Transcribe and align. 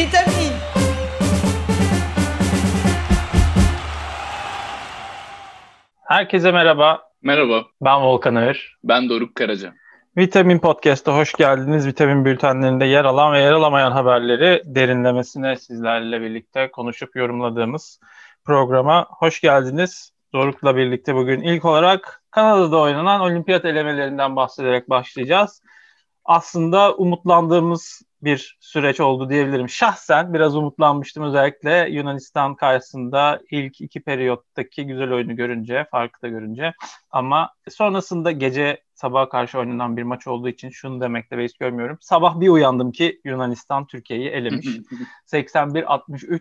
Vitamin. 0.00 0.52
Herkese 6.04 6.52
merhaba. 6.52 7.02
Merhaba, 7.22 7.64
Ben 7.80 8.02
Volkan 8.02 8.34
Ağır. 8.34 8.78
ben 8.84 9.08
Doruk 9.08 9.34
Karaca. 9.34 9.72
Vitamin 10.16 10.58
Podcast'a 10.58 11.16
hoş 11.16 11.32
geldiniz. 11.32 11.86
Vitamin 11.86 12.24
bültenlerinde 12.24 12.84
yer 12.84 13.04
alan 13.04 13.32
ve 13.32 13.40
yer 13.40 13.52
alamayan 13.52 13.92
haberleri 13.92 14.62
derinlemesine 14.64 15.56
sizlerle 15.56 16.20
birlikte 16.20 16.70
konuşup 16.70 17.16
yorumladığımız 17.16 18.00
programa 18.44 19.06
hoş 19.10 19.40
geldiniz. 19.40 20.12
Doruk'la 20.32 20.76
birlikte 20.76 21.14
bugün 21.14 21.40
ilk 21.40 21.64
olarak 21.64 22.22
Kanada'da 22.30 22.78
oynanan 22.78 23.20
olimpiyat 23.20 23.64
elemelerinden 23.64 24.36
bahsederek 24.36 24.90
başlayacağız. 24.90 25.62
Aslında 26.24 26.94
umutlandığımız 26.94 28.02
bir 28.22 28.58
süreç 28.60 29.00
oldu 29.00 29.30
diyebilirim. 29.30 29.68
Şahsen 29.68 30.34
biraz 30.34 30.56
umutlanmıştım 30.56 31.24
özellikle 31.24 31.88
Yunanistan 31.90 32.54
karşısında 32.54 33.40
ilk 33.50 33.80
iki 33.80 34.00
periyottaki 34.00 34.86
güzel 34.86 35.12
oyunu 35.12 35.36
görünce, 35.36 35.86
farkı 35.90 36.22
da 36.22 36.28
görünce. 36.28 36.74
Ama 37.10 37.50
sonrasında 37.68 38.30
gece 38.30 38.82
sabaha 38.94 39.28
karşı 39.28 39.58
oynanan 39.58 39.96
bir 39.96 40.02
maç 40.02 40.26
olduğu 40.26 40.48
için 40.48 40.70
şunu 40.70 41.00
demekle 41.00 41.38
beis 41.38 41.58
görmüyorum. 41.58 41.98
Sabah 42.00 42.40
bir 42.40 42.48
uyandım 42.48 42.92
ki 42.92 43.20
Yunanistan 43.24 43.86
Türkiye'yi 43.86 44.28
elemiş. 44.28 44.66
81-63 45.26 46.40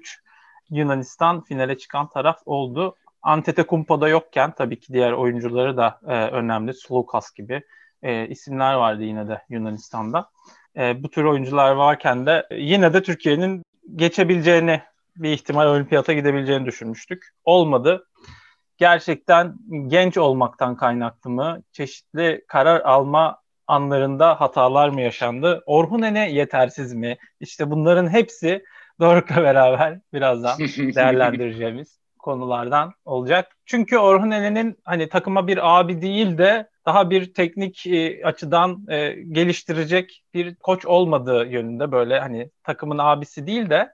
Yunanistan 0.70 1.44
finale 1.44 1.78
çıkan 1.78 2.10
taraf 2.10 2.40
oldu. 2.46 2.96
Antetokounmpo'da 3.22 4.10
yokken 4.10 4.52
tabii 4.52 4.80
ki 4.80 4.94
diğer 4.94 5.12
oyuncuları 5.12 5.78
da 5.78 6.00
e, 6.08 6.14
önemli. 6.14 6.74
Sulukas 6.74 7.34
gibi 7.34 7.62
e, 8.04 8.28
isimler 8.28 8.74
vardı 8.74 9.04
yine 9.04 9.28
de 9.28 9.42
Yunanistan'da. 9.50 10.30
E, 10.78 11.04
bu 11.04 11.10
tür 11.10 11.24
oyuncular 11.24 11.72
varken 11.72 12.26
de 12.26 12.48
yine 12.52 12.94
de 12.94 13.04
Türkiye'nin 13.04 13.64
geçebileceğini 13.96 14.82
bir 15.16 15.30
ihtimal 15.30 15.68
olimpiyata 15.68 16.14
gidebileceğini 16.14 16.66
düşünmüştük. 16.66 17.30
Olmadı. 17.46 18.08
Gerçekten 18.78 19.56
genç 19.88 20.18
olmaktan 20.18 20.76
kaynaklı 20.76 21.30
mı? 21.30 21.62
Çeşitli 21.72 22.46
karar 22.48 22.82
alma 22.82 23.42
anlarında 23.68 24.42
hatalar 24.42 24.90
mı 24.90 25.02
yaşandı? 25.02 25.64
Orhun 25.66 26.02
Ene 26.02 26.32
yetersiz 26.32 26.94
mi? 26.94 27.18
İşte 27.40 27.72
bunların 27.72 28.08
hepsi 28.08 28.64
Doruk'la 29.00 29.36
beraber 29.44 30.00
birazdan 30.14 30.60
değerlendireceğimiz 30.96 32.00
konulardan 32.20 32.94
olacak. 33.06 33.58
Çünkü 33.66 33.98
Orhun 33.98 34.32
Ene'nin 34.32 34.78
hani 34.84 35.10
takıma 35.10 35.48
bir 35.48 35.80
abi 35.80 36.02
değil 36.02 36.38
de 36.38 36.70
daha 36.90 37.10
bir 37.10 37.34
teknik 37.34 37.88
e, 37.88 38.26
açıdan 38.26 38.86
e, 38.90 39.12
geliştirecek 39.12 40.24
bir 40.34 40.56
koç 40.56 40.86
olmadığı 40.86 41.46
yönünde 41.46 41.92
böyle 41.92 42.20
hani 42.20 42.52
takımın 42.64 42.98
abisi 42.98 43.48
değil 43.48 43.70
de 43.70 43.90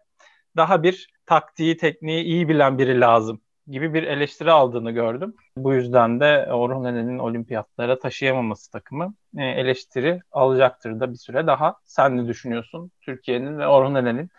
daha 0.55 0.83
bir 0.83 1.09
taktiği, 1.25 1.77
tekniği 1.77 2.23
iyi 2.23 2.49
bilen 2.49 2.77
biri 2.77 3.01
lazım 3.01 3.41
gibi 3.67 3.93
bir 3.93 4.03
eleştiri 4.03 4.51
aldığını 4.51 4.91
gördüm. 4.91 5.35
Bu 5.57 5.73
yüzden 5.73 6.19
de 6.19 6.47
Orhun 6.51 6.85
Ene'nin 6.85 7.19
olimpiyatlara 7.19 7.99
taşıyamaması 7.99 8.71
takımı 8.71 9.13
e, 9.37 9.45
eleştiri 9.45 10.21
alacaktır 10.31 10.99
da 10.99 11.11
bir 11.11 11.17
süre 11.17 11.47
daha. 11.47 11.75
Sen 11.85 12.17
ne 12.17 12.27
düşünüyorsun? 12.27 12.91
Türkiye'nin 13.01 13.57
ve 13.57 13.67
Orhun 13.67 13.95
Ene'nin 13.95 14.29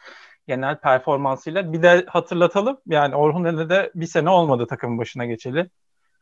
genel 0.49 0.81
performansıyla. 0.81 1.73
Bir 1.73 1.83
de 1.83 2.05
hatırlatalım 2.09 2.79
yani 2.87 3.17
Orhun 3.17 3.45
Ene'de 3.45 3.91
bir 3.95 4.07
sene 4.07 4.31
olmadı 4.31 4.67
takımın 4.67 4.99
başına 4.99 5.27
geçeli. 5.27 5.71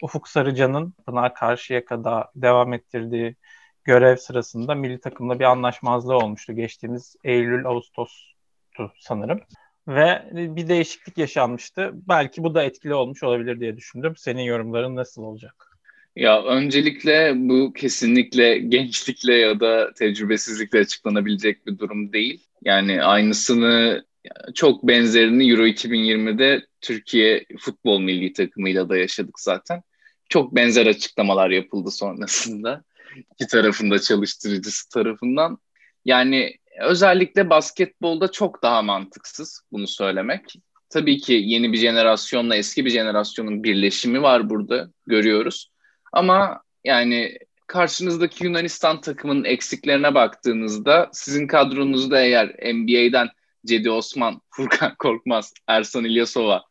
Ufuk 0.03 0.28
Sarıcan'ın 0.28 0.95
Pınar 1.06 1.34
Karşıyaka'da 1.34 2.31
devam 2.37 2.73
ettirdiği 2.73 3.37
görev 3.84 4.17
sırasında 4.17 4.75
milli 4.75 5.00
takımla 5.00 5.39
bir 5.39 5.45
anlaşmazlığı 5.45 6.17
olmuştu. 6.17 6.53
Geçtiğimiz 6.53 7.17
Eylül-Ağustos'tu 7.25 8.92
sanırım. 8.98 9.41
Ve 9.89 10.22
bir 10.33 10.69
değişiklik 10.69 11.19
yaşanmıştı. 11.19 11.91
Belki 11.95 12.42
bu 12.42 12.55
da 12.55 12.62
etkili 12.62 12.94
olmuş 12.94 13.22
olabilir 13.22 13.60
diye 13.60 13.77
düşündüm. 13.77 14.16
Senin 14.16 14.43
yorumların 14.43 14.97
nasıl 14.97 15.22
olacak? 15.22 15.78
Ya 16.16 16.43
öncelikle 16.43 17.32
bu 17.37 17.72
kesinlikle 17.72 18.59
gençlikle 18.59 19.34
ya 19.34 19.61
da 19.61 19.93
tecrübesizlikle 19.94 20.78
açıklanabilecek 20.78 21.66
bir 21.66 21.78
durum 21.78 22.12
değil. 22.12 22.47
Yani 22.65 23.03
aynısını 23.03 24.05
çok 24.55 24.87
benzerini 24.87 25.51
Euro 25.51 25.67
2020'de 25.67 26.67
Türkiye 26.81 27.45
futbol 27.61 28.01
milli 28.01 28.33
takımıyla 28.33 28.89
da 28.89 28.97
yaşadık 28.97 29.41
zaten. 29.41 29.83
Çok 30.29 30.55
benzer 30.55 30.87
açıklamalar 30.87 31.51
yapıldı 31.51 31.91
sonrasında. 31.91 32.83
İki 33.33 33.47
tarafında 33.47 33.99
çalıştırıcısı 33.99 34.89
tarafından. 34.89 35.59
Yani 36.05 36.57
özellikle 36.81 37.51
basketbolda 37.51 38.33
çok 38.33 38.62
daha 38.62 38.83
mantıksız 38.83 39.62
bunu 39.73 39.87
söylemek. 39.87 40.55
Tabii 40.91 41.19
ki 41.19 41.33
yeni 41.33 41.73
bir 41.73 41.79
jenerasyonla 41.79 42.56
eski 42.56 42.85
bir 42.85 42.91
jenerasyonun 42.91 43.65
birleşimi 43.65 44.23
var 44.23 44.51
burada 44.51 44.91
görüyoruz. 45.06 45.71
Ama 46.12 46.62
yani 46.85 47.39
karşınızdaki 47.67 48.45
Yunanistan 48.45 49.01
takımının 49.01 49.45
eksiklerine 49.45 50.15
baktığınızda 50.15 51.11
sizin 51.12 51.47
kadronuzda 51.47 52.21
eğer 52.21 52.75
NBA'den 52.75 53.29
Cedi 53.64 53.91
Osman, 53.91 54.41
Furkan 54.50 54.94
Korkmaz, 54.98 55.52
Ersan 55.66 56.04
İlyasova, 56.04 56.64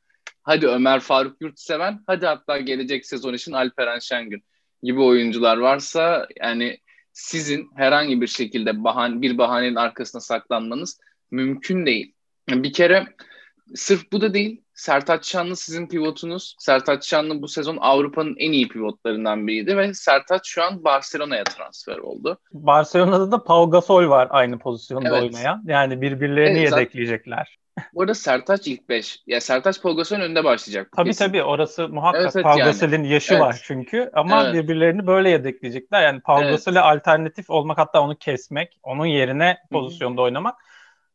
hadi 0.43 0.67
Ömer 0.67 0.99
Faruk 0.99 1.41
Yurtseven, 1.41 1.99
hadi 2.07 2.25
hatta 2.25 2.57
gelecek 2.57 3.05
sezon 3.05 3.33
için 3.33 3.51
Alperen 3.51 3.99
Şengün 3.99 4.43
gibi 4.83 5.01
oyuncular 5.01 5.57
varsa 5.57 6.27
yani 6.41 6.77
sizin 7.13 7.69
herhangi 7.75 8.21
bir 8.21 8.27
şekilde 8.27 8.83
bahan, 8.83 9.21
bir 9.21 9.37
bahanenin 9.37 9.75
arkasına 9.75 10.21
saklanmanız 10.21 10.99
mümkün 11.31 11.85
değil. 11.85 12.13
Bir 12.49 12.73
kere 12.73 13.07
sırf 13.75 14.11
bu 14.11 14.21
da 14.21 14.33
değil. 14.33 14.62
Sertaç 14.73 15.25
Şanlı 15.25 15.55
sizin 15.55 15.87
pivotunuz. 15.87 16.55
Sertaç 16.59 17.05
Şanlı 17.07 17.41
bu 17.41 17.47
sezon 17.47 17.77
Avrupa'nın 17.81 18.35
en 18.39 18.51
iyi 18.51 18.67
pivotlarından 18.67 19.47
biriydi 19.47 19.77
ve 19.77 19.93
Sertaç 19.93 20.47
şu 20.47 20.63
an 20.63 20.83
Barcelona'ya 20.83 21.43
transfer 21.43 21.97
oldu. 21.97 22.37
Barcelona'da 22.53 23.31
da 23.31 23.43
Pau 23.43 23.71
Gasol 23.71 24.09
var 24.09 24.27
aynı 24.31 24.59
pozisyonda 24.59 25.09
Evet. 25.09 25.21
oynayan. 25.23 25.63
Yani 25.65 26.01
birbirlerini 26.01 26.59
Evet, 26.59 26.71
yedekleyecekler. 26.71 27.57
Bu 27.93 28.01
arada 28.01 28.13
Sertaç 28.13 28.67
ilk 28.67 28.89
5. 28.89 29.19
Ya 29.27 29.41
Sertaç 29.41 29.81
Pau 29.81 29.95
Gasol'ün 29.95 30.21
önünde 30.21 30.43
başlayacak. 30.43 30.89
Tabii 30.95 31.09
kesin. 31.09 31.25
tabii 31.25 31.43
orası 31.43 31.89
muhakkak 31.89 32.21
Evet, 32.21 32.35
evet 32.35 32.43
Pau 32.43 32.59
yani. 32.59 32.67
Gasol'ün 32.67 33.03
yaşı 33.03 33.33
Evet. 33.33 33.41
var 33.43 33.61
çünkü 33.63 34.09
ama 34.13 34.43
Evet. 34.43 34.53
birbirlerini 34.53 35.07
böyle 35.07 35.29
yedekleyecekler. 35.29 36.01
Yani 36.03 36.21
Pau 36.21 36.41
Evet. 36.41 36.51
Gasol'e 36.51 36.79
alternatif 36.79 37.49
olmak 37.49 37.77
hatta 37.77 38.01
onu 38.01 38.15
kesmek, 38.15 38.79
onun 38.83 39.05
yerine 39.05 39.57
pozisyonda 39.71 40.21
oynamak 40.21 40.55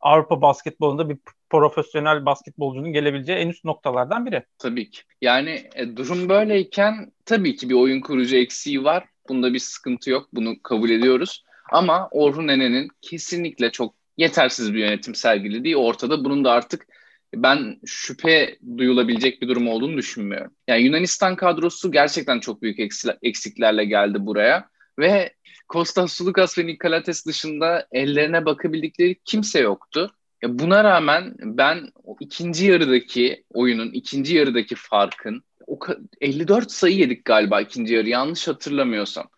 Avrupa 0.01 0.43
basketbolunda 0.43 1.09
bir 1.09 1.17
profesyonel 1.51 2.27
basketbolcunun 2.27 2.93
gelebileceği 2.93 3.39
en 3.39 3.49
üst 3.49 3.65
noktalardan 3.65 4.27
biri. 4.27 4.43
Tabii 4.59 4.91
ki. 4.91 5.03
Yani 5.23 5.69
e, 5.75 5.97
durum 5.97 6.29
böyleyken 6.29 7.13
tabii 7.25 7.57
ki 7.57 7.69
bir 7.69 7.75
oyun 7.75 8.01
kurucu 8.01 8.37
eksiği 8.37 8.85
var. 8.85 9.05
Bunda 9.29 9.55
bir 9.55 9.59
sıkıntı 9.59 10.11
yok. 10.11 10.29
Bunu 10.33 10.63
kabul 10.63 10.91
ediyoruz. 10.91 11.45
Ama 11.71 12.09
Orhun 12.11 12.49
Ene'nin 12.49 12.89
kesinlikle 13.01 13.71
çok 13.71 13.95
yetersiz 14.17 14.75
bir 14.75 14.79
yönetim 14.79 15.15
sergilediği 15.15 15.77
ortada. 15.77 16.25
Bunun 16.25 16.45
da 16.45 16.53
artık 16.53 16.87
ben 17.35 17.81
şüphe 17.87 18.59
duyulabilecek 18.77 19.43
bir 19.43 19.49
durum 19.49 19.69
olduğunu 19.69 19.97
düşünmüyorum. 19.97 20.53
Yani 20.69 20.83
Yunanistan 20.83 21.37
kadrosu 21.37 21.93
gerçekten 21.93 22.41
çok 22.41 22.63
büyük 22.63 22.79
eksi- 22.79 23.19
eksiklerle 23.23 23.85
geldi 23.85 24.27
buraya 24.27 24.69
ve 24.99 25.35
Kostas 25.69 26.13
Sulukas 26.13 26.59
ve 26.59 26.67
Nikolates 26.67 27.27
dışında 27.27 27.87
ellerine 27.93 28.45
bakabildikleri 28.45 29.17
kimse 29.25 29.61
yoktu. 29.61 30.13
Ya 30.43 30.59
buna 30.59 30.85
rağmen 30.85 31.35
ben 31.41 31.93
ikinci 32.21 32.67
yarıdaki 32.67 33.45
oyunun, 33.55 33.91
ikinci 33.91 34.37
yarıdaki 34.37 34.75
farkın 34.75 35.43
o 35.67 35.79
ka- 35.79 36.01
54 36.21 36.71
sayı 36.73 36.97
yedik 36.97 37.25
galiba 37.25 37.61
ikinci 37.61 37.95
yarı 37.95 38.09
yanlış 38.09 38.49
hatırlamıyorsam. 38.49 39.29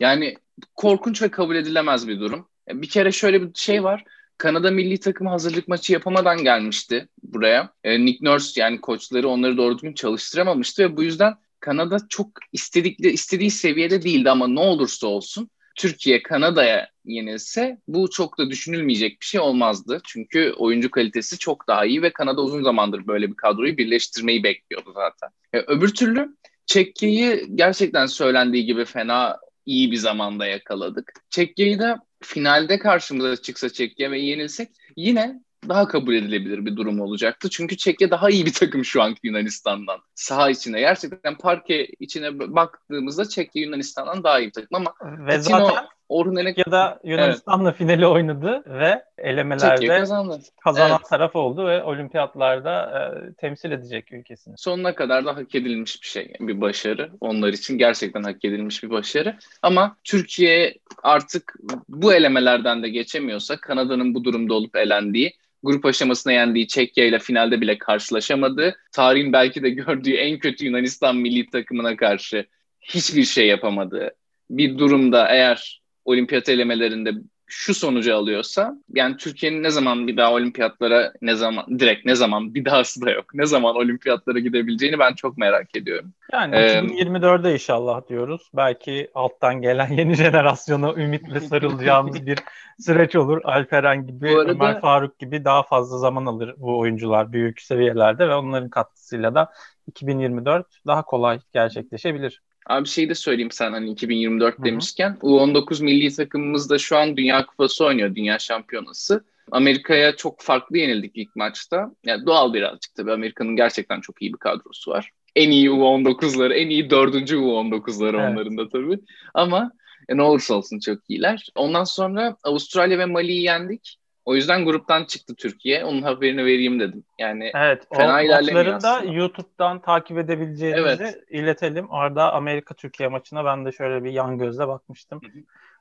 Yani 0.00 0.36
korkunç 0.76 1.22
ve 1.22 1.30
kabul 1.30 1.56
edilemez 1.56 2.08
bir 2.08 2.20
durum. 2.20 2.48
Ya 2.68 2.82
Bir 2.82 2.88
kere 2.88 3.12
şöyle 3.12 3.42
bir 3.42 3.54
şey 3.54 3.84
var. 3.84 4.04
Kanada 4.38 4.70
milli 4.70 5.00
takımı 5.00 5.30
hazırlık 5.30 5.68
maçı 5.68 5.92
yapamadan 5.92 6.44
gelmişti 6.44 7.08
buraya. 7.22 7.72
E, 7.84 8.04
Nick 8.04 8.18
Nurse 8.22 8.60
yani 8.60 8.80
koçları 8.80 9.28
onları 9.28 9.56
doğru 9.56 9.74
düzgün 9.74 9.92
çalıştıramamıştı 9.92 10.82
ve 10.82 10.96
bu 10.96 11.02
yüzden 11.02 11.34
Kanada 11.60 11.98
çok 12.08 12.30
istedikleri 12.52 13.12
istediği 13.12 13.50
seviyede 13.50 14.02
değildi 14.02 14.30
ama 14.30 14.48
ne 14.48 14.60
olursa 14.60 15.06
olsun 15.06 15.50
Türkiye 15.76 16.22
Kanada'ya 16.22 16.88
yenilse 17.04 17.78
bu 17.88 18.10
çok 18.10 18.38
da 18.38 18.50
düşünülmeyecek 18.50 19.20
bir 19.20 19.26
şey 19.26 19.40
olmazdı. 19.40 20.00
Çünkü 20.04 20.54
oyuncu 20.58 20.90
kalitesi 20.90 21.38
çok 21.38 21.68
daha 21.68 21.86
iyi 21.86 22.02
ve 22.02 22.12
Kanada 22.12 22.42
uzun 22.42 22.62
zamandır 22.62 23.06
böyle 23.06 23.28
bir 23.28 23.36
kadroyu 23.36 23.76
birleştirmeyi 23.76 24.44
bekliyordu 24.44 24.92
zaten. 24.94 25.30
E, 25.52 25.58
öbür 25.58 25.94
türlü 25.94 26.36
Çekya'yı 26.66 27.46
gerçekten 27.54 28.06
söylendiği 28.06 28.66
gibi 28.66 28.84
fena 28.84 29.38
iyi 29.66 29.90
bir 29.90 29.96
zamanda 29.96 30.46
yakaladık. 30.46 31.12
Çekya'yı 31.30 31.78
da 31.78 31.98
finalde 32.22 32.78
karşımıza 32.78 33.36
çıksa 33.36 33.70
Çekya 33.70 34.10
ve 34.10 34.20
yenilsek 34.20 34.68
yine 34.96 35.40
daha 35.68 35.88
kabul 35.88 36.14
edilebilir 36.14 36.66
bir 36.66 36.76
durum 36.76 37.00
olacaktı. 37.00 37.50
Çünkü 37.50 37.76
Çekya 37.76 38.10
daha 38.10 38.30
iyi 38.30 38.46
bir 38.46 38.52
takım 38.52 38.84
şu 38.84 39.02
anki 39.02 39.20
Yunanistan'dan. 39.22 39.98
Saha 40.14 40.50
içine 40.50 40.80
gerçekten 40.80 41.38
parke 41.38 41.86
içine 41.86 42.38
baktığımızda 42.38 43.28
Çekya 43.28 43.62
Yunanistan'dan 43.62 44.24
daha 44.24 44.40
iyi 44.40 44.46
bir 44.46 44.52
takım 44.52 44.76
ama 44.76 44.94
Ve 45.26 45.36
Patino- 45.36 45.40
zaten 45.40 45.88
Orhun 46.10 46.36
Enek 46.36 46.58
ya 46.58 46.64
da 46.70 47.00
Yunanistan'la 47.04 47.68
evet. 47.68 47.78
finali 47.78 48.06
oynadı 48.06 48.62
ve 48.66 49.04
elemelerde 49.18 49.86
kazandı. 49.86 50.40
kazanan 50.64 50.90
evet. 50.90 51.08
taraf 51.08 51.36
oldu 51.36 51.66
ve 51.66 51.82
olimpiyatlarda 51.82 52.82
e, 52.82 53.32
temsil 53.34 53.70
edecek 53.70 54.12
ülkesini. 54.12 54.54
Sonuna 54.58 54.94
kadar 54.94 55.24
da 55.24 55.36
hak 55.36 55.54
edilmiş 55.54 56.02
bir 56.02 56.06
şey, 56.06 56.32
bir 56.40 56.60
başarı. 56.60 57.10
Onlar 57.20 57.48
için 57.52 57.78
gerçekten 57.78 58.22
hak 58.22 58.44
edilmiş 58.44 58.82
bir 58.82 58.90
başarı. 58.90 59.36
Ama 59.62 59.96
Türkiye 60.04 60.74
artık 61.02 61.54
bu 61.88 62.14
elemelerden 62.14 62.82
de 62.82 62.88
geçemiyorsa 62.88 63.56
Kanada'nın 63.56 64.14
bu 64.14 64.24
durumda 64.24 64.54
olup 64.54 64.76
elendiği 64.76 65.32
grup 65.62 65.84
aşamasına 65.84 66.32
yendiği 66.32 66.68
Çekya 66.68 67.04
ile 67.04 67.18
finalde 67.18 67.60
bile 67.60 67.78
karşılaşamadı. 67.78 68.76
Tarihin 68.92 69.32
belki 69.32 69.62
de 69.62 69.70
gördüğü 69.70 70.12
en 70.12 70.38
kötü 70.38 70.66
Yunanistan 70.66 71.16
milli 71.16 71.46
takımına 71.50 71.96
karşı 71.96 72.46
hiçbir 72.80 73.24
şey 73.24 73.46
yapamadı. 73.46 74.14
Bir 74.50 74.78
durumda 74.78 75.28
eğer 75.28 75.82
olimpiyat 76.04 76.48
elemelerinde 76.48 77.12
şu 77.50 77.74
sonucu 77.74 78.16
alıyorsa 78.16 78.76
yani 78.94 79.16
Türkiye'nin 79.16 79.62
ne 79.62 79.70
zaman 79.70 80.06
bir 80.06 80.16
daha 80.16 80.32
olimpiyatlara 80.32 81.12
ne 81.22 81.34
zaman 81.34 81.78
direkt 81.78 82.06
ne 82.06 82.14
zaman 82.14 82.54
bir 82.54 82.64
dahası 82.64 83.02
da 83.02 83.10
yok. 83.10 83.34
Ne 83.34 83.46
zaman 83.46 83.76
olimpiyatlara 83.76 84.38
gidebileceğini 84.38 84.98
ben 84.98 85.14
çok 85.14 85.38
merak 85.38 85.76
ediyorum. 85.76 86.12
Yani 86.32 86.56
ee, 86.56 86.78
2024'de 86.78 87.52
inşallah 87.52 88.08
diyoruz. 88.08 88.50
Belki 88.54 89.10
alttan 89.14 89.62
gelen 89.62 89.92
yeni 89.96 90.14
jenerasyona 90.14 90.94
ümitle 90.94 91.40
sarılacağımız 91.40 92.26
bir 92.26 92.38
süreç 92.78 93.16
olur. 93.16 93.40
Alperen 93.44 94.06
gibi, 94.06 94.30
arada, 94.30 94.50
Ömer 94.50 94.80
Faruk 94.80 95.18
gibi 95.18 95.44
daha 95.44 95.62
fazla 95.62 95.98
zaman 95.98 96.26
alır 96.26 96.54
bu 96.58 96.78
oyuncular 96.78 97.32
büyük 97.32 97.60
seviyelerde 97.60 98.28
ve 98.28 98.34
onların 98.34 98.68
katkısıyla 98.68 99.34
da 99.34 99.52
2024 99.86 100.66
daha 100.86 101.02
kolay 101.02 101.40
gerçekleşebilir. 101.52 102.42
Abi 102.70 102.88
şey 102.88 103.08
de 103.08 103.14
söyleyeyim 103.14 103.50
sen 103.50 103.72
hani 103.72 103.90
2024 103.90 104.58
Hı-hı. 104.58 104.64
demişken 104.64 105.18
U19 105.22 105.84
milli 105.84 106.14
takımımız 106.14 106.70
da 106.70 106.78
şu 106.78 106.96
an 106.96 107.16
Dünya 107.16 107.46
Kupası 107.46 107.84
oynuyor, 107.84 108.14
Dünya 108.14 108.38
Şampiyonası. 108.38 109.24
Amerika'ya 109.50 110.16
çok 110.16 110.40
farklı 110.40 110.78
yenildik 110.78 111.12
ilk 111.14 111.36
maçta. 111.36 111.90
Yani 112.06 112.26
doğal 112.26 112.54
birazcık 112.54 112.94
tabii 112.94 113.12
Amerika'nın 113.12 113.56
gerçekten 113.56 114.00
çok 114.00 114.22
iyi 114.22 114.32
bir 114.32 114.38
kadrosu 114.38 114.90
var. 114.90 115.10
En 115.36 115.50
iyi 115.50 115.70
U19'ları, 115.70 116.54
en 116.54 116.70
iyi 116.70 116.90
dördüncü 116.90 117.36
U19'ları 117.36 118.20
evet. 118.20 118.32
onların 118.32 118.58
da 118.58 118.68
tabii. 118.68 118.98
Ama 119.34 119.72
e, 120.08 120.16
ne 120.16 120.22
olursa 120.22 120.54
olsun 120.54 120.78
çok 120.78 120.98
iyiler. 121.08 121.46
Ondan 121.54 121.84
sonra 121.84 122.36
Avustralya 122.42 122.98
ve 122.98 123.06
Mali'yi 123.06 123.42
yendik. 123.42 123.99
O 124.30 124.34
yüzden 124.34 124.64
gruptan 124.64 125.04
çıktı 125.04 125.34
Türkiye. 125.34 125.84
Onun 125.84 126.02
haberini 126.02 126.44
vereyim 126.44 126.80
dedim. 126.80 127.04
Yani 127.18 127.50
evet, 127.54 127.86
fena 127.94 128.22
ilerlemiyor 128.22 128.82
da 128.82 129.02
YouTube'dan 129.02 129.80
takip 129.80 130.18
edebileceğinizi 130.18 131.02
evet. 131.02 131.18
iletelim. 131.30 131.90
Orada 131.90 132.32
Amerika 132.32 132.74
Türkiye 132.74 133.08
maçına 133.08 133.44
ben 133.44 133.64
de 133.64 133.72
şöyle 133.72 134.04
bir 134.04 134.12
yan 134.12 134.38
gözle 134.38 134.68
bakmıştım. 134.68 135.20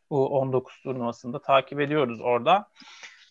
Bu 0.09 0.27
19 0.27 0.81
turnuvasında 0.83 1.41
takip 1.41 1.79
ediyoruz 1.79 2.21
orada. 2.21 2.67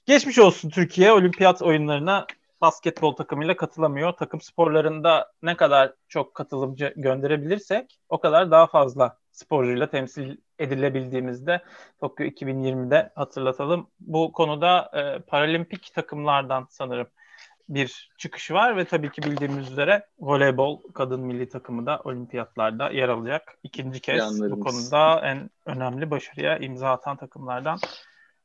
Geçmiş 0.07 0.39
olsun 0.39 0.71
Türkiye 0.71 1.13
olimpiyat 1.13 1.63
oyunlarına 1.63 2.27
basketbol 2.61 3.13
takımıyla 3.13 3.57
katılamıyor. 3.57 4.13
Takım 4.13 4.41
sporlarında 4.41 5.33
ne 5.43 5.57
kadar 5.57 5.93
çok 6.09 6.35
katılımcı 6.35 6.95
gönderebilirsek 6.97 7.99
o 8.09 8.21
kadar 8.21 8.51
daha 8.51 8.67
fazla 8.67 9.17
sporcuyla 9.33 9.91
temsil 9.91 10.37
edilebildiğimizde 10.59 11.63
Tokyo 12.01 12.27
2020'de 12.27 13.13
hatırlatalım. 13.15 13.87
Bu 14.01 14.33
konuda 14.33 14.91
e, 14.95 15.23
paralimpik 15.23 15.95
takımlardan 15.95 16.67
sanırım 16.71 17.07
bir 17.69 18.11
çıkışı 18.19 18.55
var 18.55 18.77
ve 18.77 18.85
tabii 18.85 19.11
ki 19.11 19.23
bildiğimiz 19.23 19.71
üzere 19.71 20.07
voleybol 20.19 20.83
kadın 20.95 21.21
milli 21.21 21.49
takımı 21.49 21.87
da 21.87 22.01
olimpiyatlarda 22.05 22.91
yer 22.91 23.09
alacak. 23.09 23.59
İkinci 23.63 24.01
kez 24.01 24.19
Yanlarımız. 24.19 24.51
bu 24.51 24.61
konuda 24.61 25.21
en 25.21 25.51
önemli 25.67 26.11
başarıya 26.11 26.59
imza 26.59 26.91
atan 26.91 27.17
takımlardan 27.17 27.79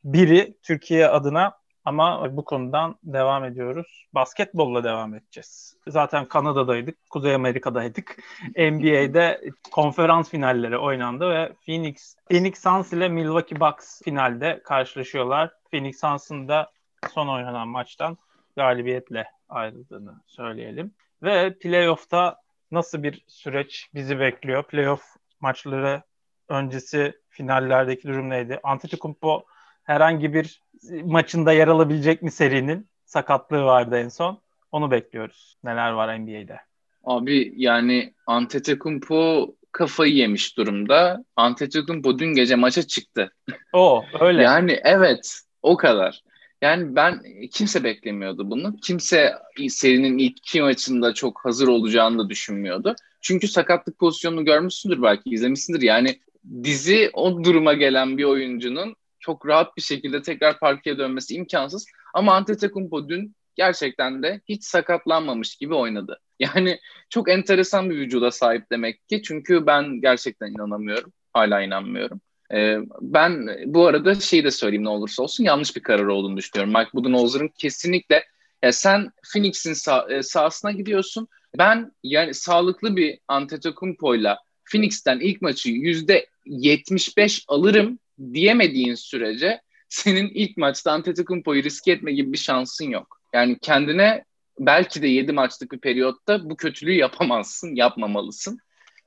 biri 0.04 0.58
Türkiye 0.64 1.08
adına 1.08 1.63
ama 1.86 2.38
bu 2.38 2.46
konudan 2.46 2.96
devam 3.04 3.46
ediyoruz. 3.46 4.08
Basketbolla 4.14 4.84
devam 4.84 5.16
edeceğiz. 5.16 5.78
Zaten 5.88 6.26
Kanada'daydık, 6.26 7.10
Kuzey 7.10 7.36
Amerika'daydık. 7.36 8.18
NBA'de 8.58 9.42
konferans 9.72 10.30
finalleri 10.30 10.78
oynandı 10.78 11.30
ve 11.30 11.54
Phoenix 11.66 12.16
Phoenix 12.30 12.62
Suns 12.62 12.94
ile 12.94 13.10
Milwaukee 13.10 13.60
Bucks 13.60 14.02
finalde 14.02 14.62
karşılaşıyorlar. 14.64 15.52
Phoenix 15.72 16.00
Suns'ın 16.00 16.48
da 16.48 16.72
son 17.14 17.28
oynanan 17.28 17.68
maçtan 17.68 18.18
galibiyetle 18.56 19.26
ayrıldığını 19.50 20.22
söyleyelim. 20.28 20.94
Ve 21.24 21.58
playoff'ta 21.58 22.38
nasıl 22.72 23.04
bir 23.04 23.24
süreç 23.28 23.90
bizi 23.94 24.20
bekliyor? 24.20 24.64
Playoff 24.64 25.04
maçları 25.40 26.02
öncesi 26.50 27.14
finallerdeki 27.30 28.08
durum 28.08 28.30
neydi? 28.30 28.60
Antetokounmpo 28.64 29.46
herhangi 29.84 30.34
bir 30.34 30.62
maçında 31.04 31.54
yer 31.54 31.68
alabilecek 31.68 32.22
mi 32.22 32.32
serinin? 32.32 32.88
Sakatlığı 33.06 33.64
vardı 33.64 33.98
en 33.98 34.10
son. 34.10 34.40
Onu 34.72 34.92
bekliyoruz. 34.92 35.58
Neler 35.64 35.92
var 35.92 36.20
NBA'de? 36.20 36.60
Abi 37.04 37.54
yani 37.56 38.14
Antetokounmpo 38.28 39.48
kafayı 39.72 40.14
yemiş 40.14 40.58
durumda. 40.58 41.26
Antetokounmpo 41.36 42.20
dün 42.20 42.34
gece 42.34 42.56
maça 42.56 42.84
çıktı. 42.84 43.34
O 43.74 44.04
öyle. 44.20 44.42
yani 44.44 44.80
evet 44.84 45.40
o 45.62 45.78
kadar. 45.78 46.24
Yani 46.62 46.96
ben 46.96 47.24
kimse 47.52 47.84
beklemiyordu 47.84 48.50
bunu. 48.50 48.76
Kimse 48.84 49.34
serinin 49.70 50.18
ilk 50.18 50.38
iki 50.38 50.62
maçında 50.62 51.14
çok 51.14 51.46
hazır 51.46 51.68
olacağını 51.68 52.20
da 52.20 52.30
düşünmüyordu. 52.30 52.96
Çünkü 53.22 53.48
sakatlık 53.48 54.00
pozisyonunu 54.00 54.46
görmüşsündür 54.46 55.02
belki 55.02 55.30
izlemişsindir. 55.30 55.82
Yani 55.82 56.20
dizi 56.64 57.10
o 57.14 57.44
duruma 57.44 57.74
gelen 57.74 58.18
bir 58.18 58.24
oyuncunun 58.24 58.96
çok 59.24 59.48
rahat 59.48 59.78
bir 59.78 59.82
şekilde 59.82 60.22
tekrar 60.22 60.60
parkeye 60.60 60.98
dönmesi 60.98 61.36
imkansız. 61.36 61.86
Ama 62.14 62.36
Antetokounmpo 62.36 63.10
dün 63.10 63.36
gerçekten 63.56 64.24
de 64.24 64.42
hiç 64.50 64.64
sakatlanmamış 64.64 65.56
gibi 65.56 65.74
oynadı. 65.74 66.20
Yani 66.40 66.80
çok 67.10 67.30
enteresan 67.30 67.90
bir 67.90 67.96
vücuda 67.96 68.32
sahip 68.32 68.72
demek 68.72 69.10
ki. 69.10 69.22
Çünkü 69.22 69.66
ben 69.66 70.02
gerçekten 70.02 70.48
inanamıyorum. 70.48 71.14
Hala 71.34 71.62
inanmıyorum. 71.62 72.22
Ee, 72.54 72.78
ben 73.02 73.48
bu 73.66 73.88
arada 73.88 74.16
şey 74.16 74.44
de 74.44 74.52
söyleyeyim 74.52 74.84
ne 74.84 74.90
olursa 74.90 75.24
olsun 75.24 75.44
yanlış 75.44 75.76
bir 75.76 75.82
karar 75.82 76.06
olduğunu 76.06 76.38
düşünüyorum. 76.38 76.74
Mike 76.74 76.90
Budenholzer'ın 76.94 77.48
kesinlikle 77.48 78.24
ya 78.64 78.72
sen 78.72 79.12
Phoenix'in 79.34 79.74
sah- 79.74 80.14
e, 80.14 80.24
sahasına 80.24 80.72
gidiyorsun. 80.72 81.28
Ben 81.58 81.92
yani 82.04 82.34
sağlıklı 82.34 82.96
bir 82.96 83.20
Antetokounmpo'yla 83.28 84.38
Phoenix'ten 84.72 85.20
ilk 85.20 85.42
maçı 85.42 85.70
yüzde 85.70 86.28
75 86.46 87.46
alırım 87.48 88.00
diyemediğin 88.34 88.96
sürece 88.96 89.62
senin 89.90 90.30
ilk 90.34 90.58
maçta 90.58 90.92
Antetokounmpo'yu 90.92 91.64
riske 91.64 91.92
etme 91.92 92.14
gibi 92.14 92.34
bir 92.34 92.38
şansın 92.38 92.90
yok. 92.90 93.22
Yani 93.34 93.58
kendine 93.62 94.24
belki 94.60 95.02
de 95.02 95.08
7 95.08 95.32
maçlık 95.32 95.72
bir 95.72 95.80
periyotta 95.80 96.50
bu 96.50 96.56
kötülüğü 96.56 96.94
yapamazsın, 96.94 97.76
yapmamalısın. 97.76 98.60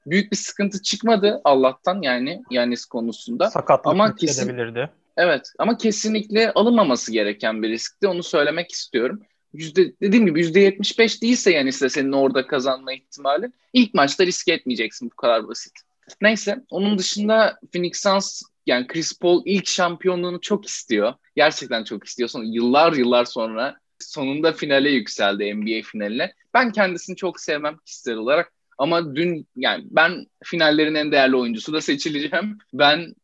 Büyük 0.07 0.33
bir 0.33 0.37
sıkıntı 0.37 0.83
çıkmadı 0.83 1.41
Allah'tan 1.45 2.03
yani 2.03 2.43
Yanis 2.51 2.85
konusunda. 2.85 3.51
Sakatlık 3.51 3.87
ama 3.87 4.15
kesin, 4.15 4.49
edebilirdi. 4.49 4.91
Evet 5.17 5.53
ama 5.59 5.77
kesinlikle 5.77 6.53
alınmaması 6.53 7.13
gereken 7.13 7.63
bir 7.63 7.69
riskti. 7.69 8.09
Onu 8.09 8.23
söylemek 8.23 8.73
istiyorum. 8.73 9.21
Yüzde, 9.53 9.93
dediğim 10.01 10.27
gibi 10.27 10.41
yüzde 10.41 10.61
75 10.61 11.23
değilse 11.23 11.51
yani 11.51 11.69
ise 11.69 11.89
senin 11.89 12.13
orada 12.13 12.47
kazanma 12.47 12.93
ihtimalin 12.93 13.55
ilk 13.73 13.95
maçta 13.95 14.27
riske 14.27 14.53
etmeyeceksin 14.53 15.11
bu 15.11 15.17
kadar 15.17 15.49
basit. 15.49 15.73
Neyse 16.21 16.61
onun 16.71 16.99
dışında 16.99 17.59
Phoenix 17.73 18.03
Suns 18.03 18.43
yani 18.67 18.87
Chris 18.87 19.19
Paul 19.19 19.43
ilk 19.45 19.69
şampiyonluğunu 19.69 20.41
çok 20.41 20.67
istiyor. 20.67 21.15
Gerçekten 21.37 21.85
çok 21.85 22.05
istiyor. 22.07 22.29
Sonra 22.29 22.45
yıllar 22.47 22.93
yıllar 22.93 23.25
sonra 23.25 23.77
sonunda 23.99 24.53
finale 24.53 24.91
yükseldi 24.91 25.55
NBA 25.55 25.83
finaline. 25.83 26.33
Ben 26.55 26.73
kendisini 26.73 27.17
çok 27.17 27.41
sevmem 27.41 27.79
kişisel 27.87 28.17
olarak. 28.17 28.53
Ama 28.79 29.17
dün 29.17 29.47
yani 29.57 29.85
ben 29.91 30.27
finallerin 30.45 30.95
en 30.95 31.13
değerli 31.13 31.37
oyuncusu 31.37 31.73
da 31.73 31.81
seçileceğim. 31.81 32.59
Ben 32.73 33.15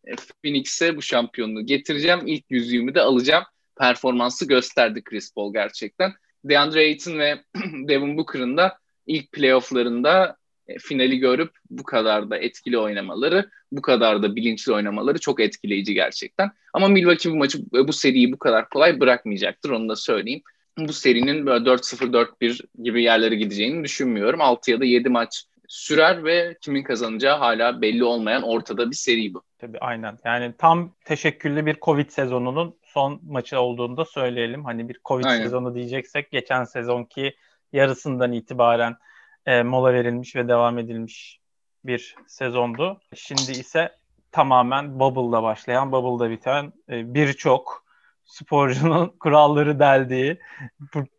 Phoenix'e 0.43 0.97
bu 0.97 1.03
şampiyonluğu 1.03 1.67
getireceğim. 1.67 2.27
İlk 2.27 2.45
yüzüğümü 2.51 2.95
de 2.95 3.01
alacağım. 3.01 3.45
Performansı 3.79 4.47
gösterdi 4.49 5.03
Chris 5.05 5.35
Paul 5.35 5.53
gerçekten. 5.53 6.13
DeAndre 6.45 6.81
Ayton 6.81 7.19
ve 7.19 7.45
Devin 7.89 8.17
Booker'ın 8.17 8.57
da 8.57 8.79
ilk 9.07 9.33
playofflarında 9.33 10.37
finali 10.81 11.19
görüp 11.19 11.51
bu 11.71 11.83
kadar 11.83 12.31
da 12.31 12.39
etkili 12.39 12.79
oynamaları, 12.79 13.51
bu 13.73 13.83
kadar 13.83 14.23
da 14.23 14.37
bilinçli 14.37 14.73
oynamaları 14.73 15.19
çok 15.19 15.41
etkileyici 15.41 15.95
gerçekten. 15.95 16.51
Ama 16.73 16.89
Milwaukee 16.89 17.31
bu 17.31 17.37
maçı, 17.37 17.59
e, 17.59 17.89
bu 17.89 17.93
seriyi 17.93 18.33
bu 18.33 18.39
kadar 18.39 18.69
kolay 18.69 19.01
bırakmayacaktır 19.01 19.71
onu 19.71 19.89
da 19.89 19.97
söyleyeyim. 19.97 20.43
Bu 20.79 20.93
serinin 20.93 21.47
böyle 21.47 21.65
4-0, 21.65 22.13
4-1 22.13 22.61
gibi 22.83 23.03
yerlere 23.03 23.35
gideceğini 23.35 23.85
düşünmüyorum. 23.85 24.41
6 24.41 24.71
ya 24.71 24.81
da 24.81 24.85
7 24.85 25.09
maç 25.09 25.45
sürer 25.69 26.25
ve 26.25 26.57
kimin 26.61 26.83
kazanacağı 26.83 27.39
hala 27.39 27.83
belli 27.83 28.05
olmayan 28.05 28.43
ortada 28.43 28.91
bir 28.91 28.97
seri 28.97 29.35
bu. 29.35 29.43
Tabii 29.59 29.79
aynen. 29.79 30.19
Yani 30.25 30.55
tam 30.59 30.95
teşekküllü 31.05 31.67
bir 31.67 31.77
Covid 31.83 32.11
sezonunun 32.11 32.77
son 32.83 33.21
maçı 33.23 33.61
olduğunu 33.61 33.97
da 33.97 34.05
söyleyelim. 34.05 34.65
Hani 34.65 34.89
bir 34.89 35.01
Covid 35.05 35.25
aynen. 35.25 35.43
sezonu 35.43 35.75
diyeceksek 35.75 36.31
geçen 36.31 36.65
sezonki 36.65 37.35
yarısından 37.73 38.33
itibaren 38.33 38.97
e, 39.47 39.63
mola 39.63 39.93
verilmiş 39.95 40.37
ve 40.37 40.49
devam 40.49 40.79
edilmiş 40.79 41.41
bir 41.85 42.17
sezondu. 42.27 43.01
Şimdi 43.15 43.53
ise 43.53 43.93
tamamen 44.33 45.01
bubble'da 45.01 45.43
başlayan, 45.43 45.93
bubble'da 45.93 46.31
biten 46.31 46.73
e, 46.89 47.15
birçok 47.15 47.85
sporcunun 48.25 49.09
kuralları 49.21 49.79
deldiği, 49.79 50.39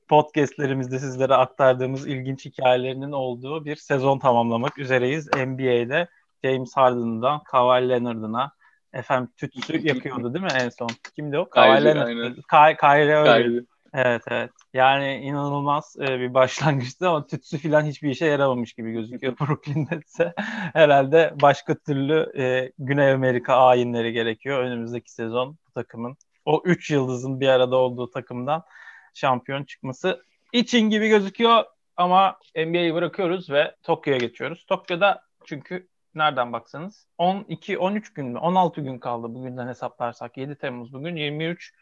podcastlerimizde 0.08 1.00
sizlere 1.00 1.34
aktardığımız 1.34 2.08
ilginç 2.08 2.46
hikayelerinin 2.46 3.12
olduğu 3.12 3.66
bir 3.66 3.76
sezon 3.76 4.20
tamamlamak 4.20 4.78
üzereyiz. 4.78 5.28
NBA'de 5.28 6.08
James 6.44 6.78
Harden'dan 6.78 7.44
Kawhi 7.44 7.90
Leonard'ına 7.90 8.52
efendim 8.94 9.30
tütsü 9.38 9.78
yakıyordu 9.88 10.34
değil 10.34 10.46
mi 10.46 10.52
en 10.62 10.70
son? 10.70 10.90
Kimdi 11.16 11.38
o? 11.38 11.50
Kawhi 11.50 11.86
Leonard. 11.86 12.36
Kyrie 12.80 13.64
Evet 13.94 14.24
evet. 14.28 14.52
Yani 14.74 15.16
inanılmaz 15.16 15.96
e, 16.00 16.20
bir 16.20 16.34
başlangıçtı 16.34 17.10
ama 17.10 17.28
tütsü 17.28 17.58
falan 17.58 17.86
hiçbir 17.86 18.10
işe 18.10 18.26
yaramamış 18.26 18.74
gibi 18.74 18.92
gözüküyor 18.92 19.40
Brooklyn'de 19.40 20.00
ise. 20.06 20.34
Herhalde 20.74 21.34
başka 21.42 21.76
türlü 21.76 22.32
e, 22.38 22.72
Güney 22.80 23.12
Amerika 23.12 23.56
ayinleri 23.56 24.14
gerekiyor 24.14 24.60
önümüzdeki 24.60 25.12
sezon 25.12 25.58
bu 25.68 25.72
takımın. 25.72 26.18
O 26.46 26.62
üç 26.66 26.92
yıldızın 26.92 27.40
bir 27.40 27.48
arada 27.48 27.76
olduğu 27.76 28.10
takımdan 28.10 28.64
şampiyon 29.14 29.64
çıkması 29.64 30.24
için 30.54 30.90
gibi 30.90 31.10
gözüküyor. 31.10 31.64
Ama 31.98 32.38
NBA'yi 32.56 32.94
bırakıyoruz 32.94 33.50
ve 33.50 33.76
Tokyo'ya 33.84 34.18
geçiyoruz. 34.20 34.66
Tokyo'da 34.66 35.24
çünkü 35.46 35.88
nereden 36.16 36.54
baksanız 36.54 37.08
12 37.18 37.78
13 37.78 38.14
gün 38.14 38.26
mü 38.26 38.40
16 38.40 38.82
gün 38.82 39.00
kaldı 39.00 39.36
bugünden 39.36 39.68
hesaplarsak 39.68 40.38
7 40.38 40.56
Temmuz 40.56 40.94
bugün 40.94 41.16
23 41.16 41.74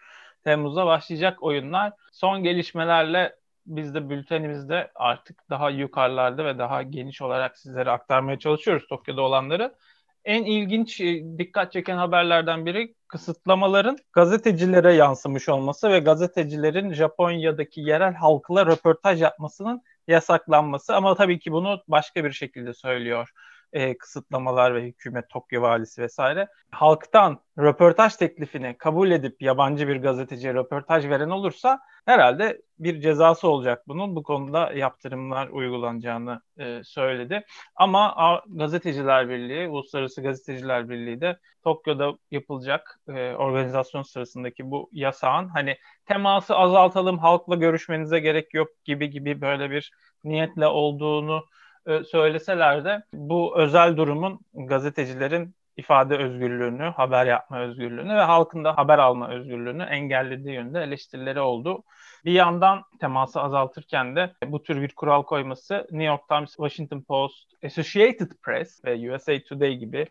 Temmuz'da 0.44 0.86
başlayacak 0.86 1.44
oyunlar. 1.44 1.94
Son 2.12 2.44
gelişmelerle 2.44 3.36
biz 3.66 3.96
de 3.96 4.10
bültenimizde 4.10 4.92
artık 4.96 5.50
daha 5.50 5.70
yukarılarda 5.70 6.46
ve 6.46 6.58
daha 6.58 6.84
geniş 6.84 7.22
olarak 7.22 7.58
sizlere 7.58 7.92
aktarmaya 7.92 8.40
çalışıyoruz 8.40 8.88
Tokyo'da 8.88 9.22
olanları. 9.22 9.76
En 10.26 10.44
ilginç, 10.44 11.02
e, 11.02 11.24
dikkat 11.38 11.72
çeken 11.72 11.98
haberlerden 11.98 12.66
biri 12.66 12.96
kısıtlamaların 13.08 13.98
gazetecilere 14.14 14.94
yansımış 14.94 15.50
olması 15.50 15.90
ve 15.90 16.00
gazetecilerin 16.00 16.94
Japonya'daki 16.94 17.82
yerel 17.82 18.14
halkla 18.14 18.66
röportaj 18.66 19.22
yapmasının 19.22 19.82
yasaklanması. 20.08 20.96
Ama 20.96 21.16
tabii 21.16 21.40
ki 21.40 21.52
bunu 21.52 21.84
başka 21.88 22.24
bir 22.24 22.32
şekilde 22.32 22.74
söylüyor 22.74 23.30
e, 23.74 23.98
kısıtlamalar 23.98 24.76
ve 24.76 24.84
hükümet 24.84 25.30
Tokyo 25.30 25.62
valisi 25.62 26.02
vesaire 26.02 26.48
halktan 26.72 27.40
röportaj 27.60 28.16
teklifini 28.16 28.76
kabul 28.78 29.12
edip 29.12 29.42
yabancı 29.42 29.88
bir 29.88 29.96
gazeteciye 29.96 30.54
röportaj 30.54 31.10
veren 31.10 31.30
olursa 31.30 31.80
herhalde 32.06 32.62
bir 32.80 33.02
cezası 33.02 33.48
olacak 33.48 33.84
bunun. 33.88 34.16
Bu 34.16 34.24
konuda 34.24 34.74
yaptırımlar 34.74 35.48
uygulanacağını 35.48 36.42
e, 36.58 36.82
söyledi. 36.84 37.46
Ama 37.76 38.14
A, 38.16 38.42
Gazeteciler 38.48 39.30
Birliği, 39.30 39.68
Uluslararası 39.68 40.22
Gazeteciler 40.24 40.90
Birliği 40.90 41.22
de 41.22 41.40
Tokyo'da 41.64 42.14
yapılacak 42.32 43.00
e, 43.08 43.34
organizasyon 43.34 44.02
sırasındaki 44.02 44.72
bu 44.72 44.90
yasağın 44.92 45.50
hani 45.50 45.78
teması 46.06 46.56
azaltalım, 46.56 47.18
halkla 47.20 47.56
görüşmenize 47.56 48.20
gerek 48.20 48.54
yok 48.54 48.68
gibi 48.84 49.10
gibi 49.10 49.42
böyle 49.42 49.72
bir 49.72 49.92
niyetle 50.24 50.68
olduğunu 50.68 51.44
e, 51.88 52.04
söyleseler 52.04 52.86
de 52.86 53.04
bu 53.14 53.58
özel 53.58 53.98
durumun 53.98 54.40
gazetecilerin 54.54 55.56
ifade 55.78 56.18
özgürlüğünü, 56.18 56.84
haber 56.84 57.26
yapma 57.26 57.60
özgürlüğünü 57.60 58.16
ve 58.16 58.22
halkın 58.22 58.64
da 58.64 58.78
haber 58.78 58.98
alma 59.00 59.30
özgürlüğünü 59.30 59.84
engellediği 59.84 60.56
yönde 60.56 60.82
eleştirileri 60.84 61.40
oldu. 61.40 61.84
Bir 62.26 62.32
yandan 62.32 62.84
teması 63.00 63.42
azaltırken 63.42 64.16
de 64.16 64.34
bu 64.46 64.64
tür 64.64 64.82
bir 64.82 64.96
kural 64.96 65.24
koyması 65.24 65.74
New 65.74 66.04
York 66.04 66.30
Times, 66.30 66.50
Washington 66.50 67.02
Post, 67.02 67.64
Associated 67.66 68.32
Press 68.44 68.86
ve 68.86 69.12
USA 69.12 69.44
Today 69.44 69.76
gibi 69.76 70.08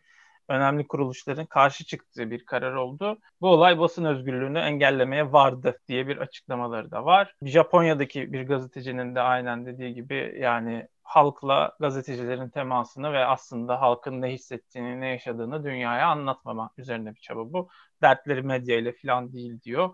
önemli 0.50 0.86
kuruluşların 0.86 1.46
karşı 1.46 1.84
çıktığı 1.84 2.30
bir 2.30 2.44
karar 2.44 2.74
oldu. 2.74 3.18
Bu 3.40 3.48
olay 3.48 3.78
basın 3.78 4.04
özgürlüğünü 4.04 4.58
engellemeye 4.58 5.32
vardı 5.32 5.78
diye 5.88 6.08
bir 6.08 6.16
açıklamaları 6.16 6.90
da 6.90 7.04
var. 7.04 7.34
Japonya'daki 7.42 8.32
bir 8.32 8.46
gazetecinin 8.46 9.14
de 9.14 9.20
aynen 9.20 9.66
dediği 9.66 9.94
gibi 9.94 10.36
yani 10.40 10.88
halkla 11.02 11.76
gazetecilerin 11.80 12.48
temasını 12.48 13.12
ve 13.12 13.24
aslında 13.24 13.80
halkın 13.80 14.22
ne 14.22 14.32
hissettiğini, 14.32 15.00
ne 15.00 15.08
yaşadığını 15.08 15.64
dünyaya 15.64 16.08
anlatmama 16.08 16.70
üzerine 16.78 17.14
bir 17.14 17.20
çaba 17.20 17.52
bu. 17.52 17.68
Dertleri 18.02 18.42
medya 18.42 18.78
ile 18.78 18.92
falan 18.92 19.32
değil 19.32 19.62
diyor. 19.62 19.90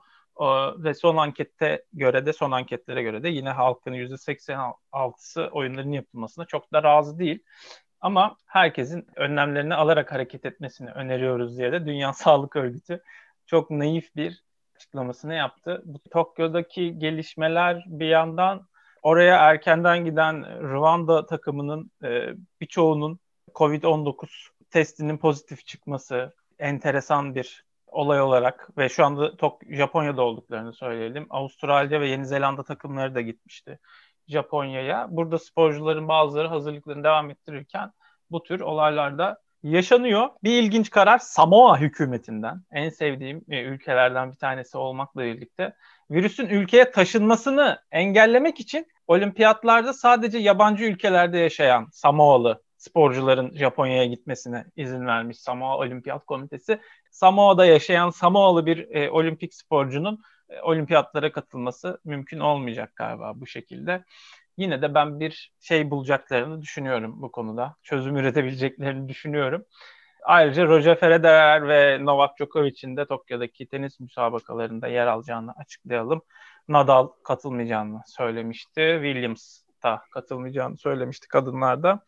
ve 0.78 0.94
son 0.94 1.16
ankette 1.16 1.84
göre 1.92 2.26
de 2.26 2.32
son 2.32 2.50
anketlere 2.50 3.02
göre 3.02 3.22
de 3.22 3.28
yine 3.28 3.50
halkın 3.50 3.92
%86'sı 3.92 5.48
oyunların 5.52 5.92
yapılmasına 5.92 6.44
çok 6.44 6.72
da 6.72 6.82
razı 6.82 7.18
değil. 7.18 7.42
Ama 8.00 8.36
herkesin 8.46 9.06
önlemlerini 9.16 9.74
alarak 9.74 10.12
hareket 10.12 10.46
etmesini 10.46 10.90
öneriyoruz 10.90 11.58
diye 11.58 11.72
de 11.72 11.86
Dünya 11.86 12.12
Sağlık 12.12 12.56
Örgütü 12.56 13.02
çok 13.46 13.70
naif 13.70 14.16
bir 14.16 14.44
açıklamasını 14.76 15.34
yaptı. 15.34 15.82
Bu 15.84 15.98
Tokyo'daki 16.10 16.98
gelişmeler 16.98 17.84
bir 17.86 18.08
yandan 18.08 18.66
oraya 19.02 19.36
erkenden 19.36 20.04
giden 20.04 20.44
Rwanda 20.74 21.26
takımının 21.26 21.90
e, 22.04 22.34
birçoğunun 22.60 23.18
COVID-19 23.54 24.26
testinin 24.70 25.18
pozitif 25.18 25.66
çıkması 25.66 26.34
enteresan 26.58 27.34
bir 27.34 27.64
olay 27.86 28.20
olarak 28.20 28.68
ve 28.78 28.88
şu 28.88 29.04
anda 29.04 29.36
Tok 29.36 29.62
Japonya'da 29.70 30.22
olduklarını 30.22 30.72
söyleyelim. 30.72 31.26
Avustralya 31.30 32.00
ve 32.00 32.08
Yeni 32.08 32.26
Zelanda 32.26 32.62
takımları 32.62 33.14
da 33.14 33.20
gitmişti 33.20 33.78
Japonya'ya. 34.28 35.06
Burada 35.10 35.38
sporcuların 35.38 36.08
bazıları 36.08 36.48
hazırlıklarını 36.48 37.04
devam 37.04 37.30
ettirirken 37.30 37.92
bu 38.30 38.42
tür 38.42 38.60
olaylarda 38.60 39.38
yaşanıyor. 39.62 40.28
Bir 40.44 40.62
ilginç 40.62 40.90
karar 40.90 41.18
Samoa 41.18 41.80
hükümetinden 41.80 42.62
en 42.72 42.88
sevdiğim 42.88 43.44
e, 43.50 43.62
ülkelerden 43.62 44.30
bir 44.30 44.36
tanesi 44.36 44.78
olmakla 44.78 45.24
birlikte 45.24 45.74
virüsün 46.10 46.46
ülkeye 46.46 46.90
taşınmasını 46.90 47.78
engellemek 47.90 48.60
için 48.60 48.86
olimpiyatlarda 49.06 49.92
sadece 49.92 50.38
yabancı 50.38 50.84
ülkelerde 50.84 51.38
yaşayan 51.38 51.88
Samoalı 51.92 52.62
sporcuların 52.78 53.56
Japonya'ya 53.56 54.04
gitmesine 54.04 54.64
izin 54.76 55.06
vermiş 55.06 55.40
Samoa 55.40 55.78
Olimpiyat 55.78 56.24
Komitesi. 56.24 56.80
Samoa'da 57.10 57.66
yaşayan 57.66 58.10
Samoalı 58.10 58.66
bir 58.66 58.90
e, 58.90 59.10
olimpik 59.10 59.54
sporcunun 59.54 60.22
olimpiyatlara 60.62 61.32
katılması 61.32 62.00
mümkün 62.04 62.40
olmayacak 62.40 62.96
galiba 62.96 63.32
bu 63.36 63.46
şekilde. 63.46 64.04
Yine 64.56 64.82
de 64.82 64.94
ben 64.94 65.20
bir 65.20 65.52
şey 65.60 65.90
bulacaklarını 65.90 66.62
düşünüyorum 66.62 67.22
bu 67.22 67.32
konuda. 67.32 67.76
Çözüm 67.82 68.16
üretebileceklerini 68.16 69.08
düşünüyorum. 69.08 69.64
Ayrıca 70.24 70.66
Roger 70.66 71.00
Federer 71.00 71.68
ve 71.68 72.04
Novak 72.04 72.38
Djokovic'in 72.38 72.96
de 72.96 73.06
Tokyo'daki 73.06 73.66
tenis 73.66 74.00
müsabakalarında 74.00 74.88
yer 74.88 75.06
alacağını 75.06 75.52
açıklayalım. 75.52 76.22
Nadal 76.68 77.08
katılmayacağını 77.24 78.00
söylemişti. 78.06 79.00
Williams 79.02 79.60
da 79.82 80.02
katılmayacağını 80.12 80.76
söylemişti 80.76 81.28
kadınlarda. 81.28 82.04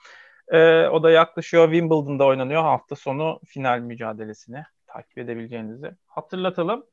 Ee, 0.48 0.86
o 0.86 1.02
da 1.02 1.10
yaklaşıyor. 1.10 1.64
Wimbledon'da 1.72 2.24
oynanıyor 2.24 2.62
hafta 2.62 2.96
sonu 2.96 3.40
final 3.46 3.78
mücadelesini 3.78 4.64
takip 4.86 5.18
edebileceğinizi 5.18 5.90
hatırlatalım. 6.06 6.86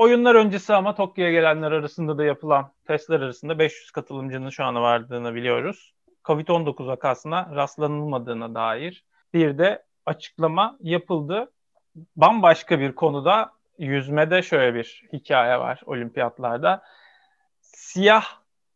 Oyunlar 0.00 0.34
öncesi 0.34 0.74
ama 0.74 0.94
Tokyo'ya 0.94 1.32
gelenler 1.32 1.72
arasında 1.72 2.18
da 2.18 2.24
yapılan 2.24 2.72
testler 2.86 3.20
arasında 3.20 3.58
500 3.58 3.90
katılımcının 3.90 4.50
şu 4.50 4.64
ana 4.64 4.82
vardığını 4.82 5.34
biliyoruz. 5.34 5.94
Covid-19 6.24 6.86
vakasına 6.86 7.50
rastlanılmadığına 7.54 8.54
dair 8.54 9.04
bir 9.34 9.58
de 9.58 9.82
açıklama 10.06 10.76
yapıldı. 10.80 11.52
Bambaşka 12.16 12.80
bir 12.80 12.92
konuda 12.92 13.52
yüzmede 13.78 14.42
şöyle 14.42 14.74
bir 14.74 15.02
hikaye 15.12 15.58
var 15.58 15.80
olimpiyatlarda. 15.86 16.82
Siyah 17.60 18.24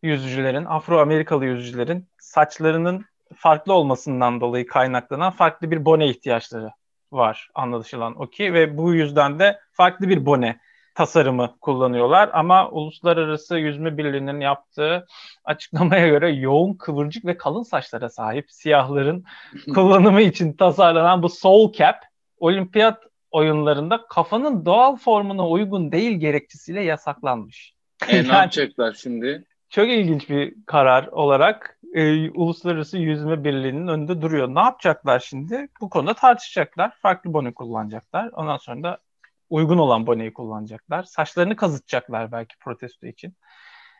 yüzücülerin, 0.02 0.64
Afro-Amerikalı 0.64 1.44
yüzücülerin 1.44 2.08
saçlarının 2.18 3.04
farklı 3.36 3.72
olmasından 3.72 4.40
dolayı 4.40 4.66
kaynaklanan 4.66 5.30
farklı 5.30 5.70
bir 5.70 5.84
bone 5.84 6.08
ihtiyaçları 6.08 6.72
var 7.12 7.50
anlaşılan 7.54 8.20
o 8.22 8.26
ki 8.26 8.54
ve 8.54 8.78
bu 8.78 8.94
yüzden 8.94 9.38
de 9.38 9.60
farklı 9.72 10.08
bir 10.08 10.26
bone 10.26 10.60
tasarımı 10.94 11.56
kullanıyorlar 11.60 12.30
ama 12.32 12.68
Uluslararası 12.70 13.58
Yüzme 13.58 13.96
Birliği'nin 13.96 14.40
yaptığı 14.40 15.06
açıklamaya 15.44 16.08
göre 16.08 16.30
yoğun 16.30 16.74
kıvırcık 16.74 17.24
ve 17.24 17.36
kalın 17.36 17.62
saçlara 17.62 18.08
sahip 18.08 18.52
siyahların 18.52 19.24
kullanımı 19.74 20.20
için 20.20 20.52
tasarlanan 20.52 21.22
bu 21.22 21.28
soul 21.28 21.72
cap 21.72 21.96
olimpiyat 22.38 23.02
oyunlarında 23.30 24.06
kafanın 24.08 24.64
doğal 24.64 24.96
formuna 24.96 25.48
uygun 25.48 25.92
değil 25.92 26.18
gerekçesiyle 26.18 26.82
yasaklanmış. 26.82 27.74
E, 28.08 28.16
yani, 28.16 28.28
ne 28.28 28.32
yapacaklar 28.32 28.92
şimdi? 28.92 29.44
Çok 29.70 29.88
ilginç 29.88 30.30
bir 30.30 30.54
karar 30.66 31.06
olarak 31.06 31.78
e, 31.94 32.30
Uluslararası 32.30 32.98
Yüzme 32.98 33.44
Birliği'nin 33.44 33.88
önünde 33.88 34.22
duruyor. 34.22 34.54
Ne 34.54 34.60
yapacaklar 34.60 35.20
şimdi? 35.20 35.68
Bu 35.80 35.90
konuda 35.90 36.14
tartışacaklar. 36.14 36.92
Farklı 37.02 37.32
bone 37.32 37.54
kullanacaklar. 37.54 38.30
Ondan 38.32 38.56
sonra 38.56 38.82
da 38.82 38.98
uygun 39.54 39.78
olan 39.78 40.06
boneyi 40.06 40.32
kullanacaklar. 40.32 41.02
Saçlarını 41.02 41.56
kazıtacaklar 41.56 42.32
belki 42.32 42.58
protesto 42.58 43.06
için. 43.06 43.36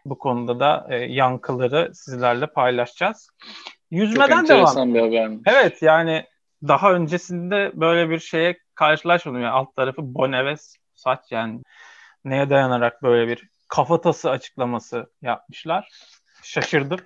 Bu 0.05 0.19
konuda 0.19 0.61
da 0.61 0.87
e, 0.91 0.97
yankıları 0.97 1.95
sizlerle 1.95 2.47
paylaşacağız. 2.47 3.29
Yüzmeden 3.91 4.45
Çok 4.45 4.49
devam. 4.49 4.95
bir 4.95 5.01
haber. 5.01 5.31
Evet 5.47 5.83
yani 5.83 6.25
daha 6.69 6.93
öncesinde 6.93 7.73
böyle 7.75 8.11
bir 8.11 8.19
şeye 8.19 8.59
karşılaşmadım. 8.75 9.43
Yani 9.43 9.53
alt 9.53 9.77
tarafı 9.77 10.15
Boneves 10.15 10.77
saç 10.95 11.21
yani 11.31 11.63
neye 12.25 12.51
dayanarak 12.51 13.03
böyle 13.03 13.29
bir 13.29 13.49
kafatası 13.69 14.31
açıklaması 14.31 15.11
yapmışlar. 15.23 15.89
Şaşırdım. 16.43 17.01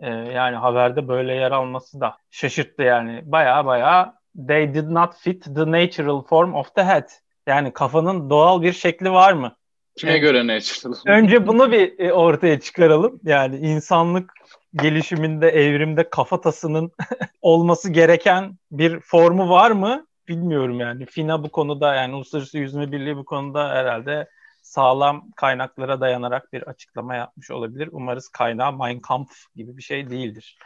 Ee, 0.00 0.10
yani 0.10 0.56
haberde 0.56 1.08
böyle 1.08 1.34
yer 1.34 1.50
alması 1.50 2.00
da 2.00 2.16
şaşırttı 2.30 2.82
yani. 2.82 3.22
Baya 3.24 3.66
baya 3.66 4.14
they 4.48 4.74
did 4.74 4.90
not 4.90 5.16
fit 5.16 5.44
the 5.44 5.72
natural 5.72 6.22
form 6.22 6.54
of 6.54 6.74
the 6.74 6.84
head. 6.84 7.08
Yani 7.48 7.72
kafanın 7.72 8.30
doğal 8.30 8.62
bir 8.62 8.72
şekli 8.72 9.12
var 9.12 9.32
mı? 9.32 9.56
Kime 9.96 10.12
yani, 10.12 10.20
göre 10.20 10.46
natural? 10.46 10.94
Önce 11.06 11.46
bunu 11.46 11.72
bir 11.72 11.98
e, 11.98 12.12
ortaya 12.12 12.60
çıkaralım. 12.60 13.20
Yani 13.24 13.56
insanlık 13.56 14.32
gelişiminde, 14.74 15.48
evrimde 15.48 16.10
kafatasının 16.10 16.92
olması 17.42 17.92
gereken 17.92 18.58
bir 18.70 19.00
formu 19.00 19.50
var 19.50 19.70
mı? 19.70 20.06
Bilmiyorum 20.28 20.80
yani. 20.80 21.06
FINA 21.06 21.44
bu 21.44 21.50
konuda 21.50 21.94
yani 21.94 22.14
Uluslararası 22.14 22.58
Yüzme 22.58 22.92
Birliği 22.92 23.16
bu 23.16 23.24
konuda 23.24 23.68
herhalde 23.68 24.28
sağlam 24.62 25.30
kaynaklara 25.36 26.00
dayanarak 26.00 26.52
bir 26.52 26.62
açıklama 26.62 27.14
yapmış 27.14 27.50
olabilir. 27.50 27.88
Umarız 27.92 28.28
kaynağı 28.28 28.72
Mein 28.72 29.00
Kampf 29.00 29.54
gibi 29.56 29.76
bir 29.76 29.82
şey 29.82 30.10
değildir. 30.10 30.58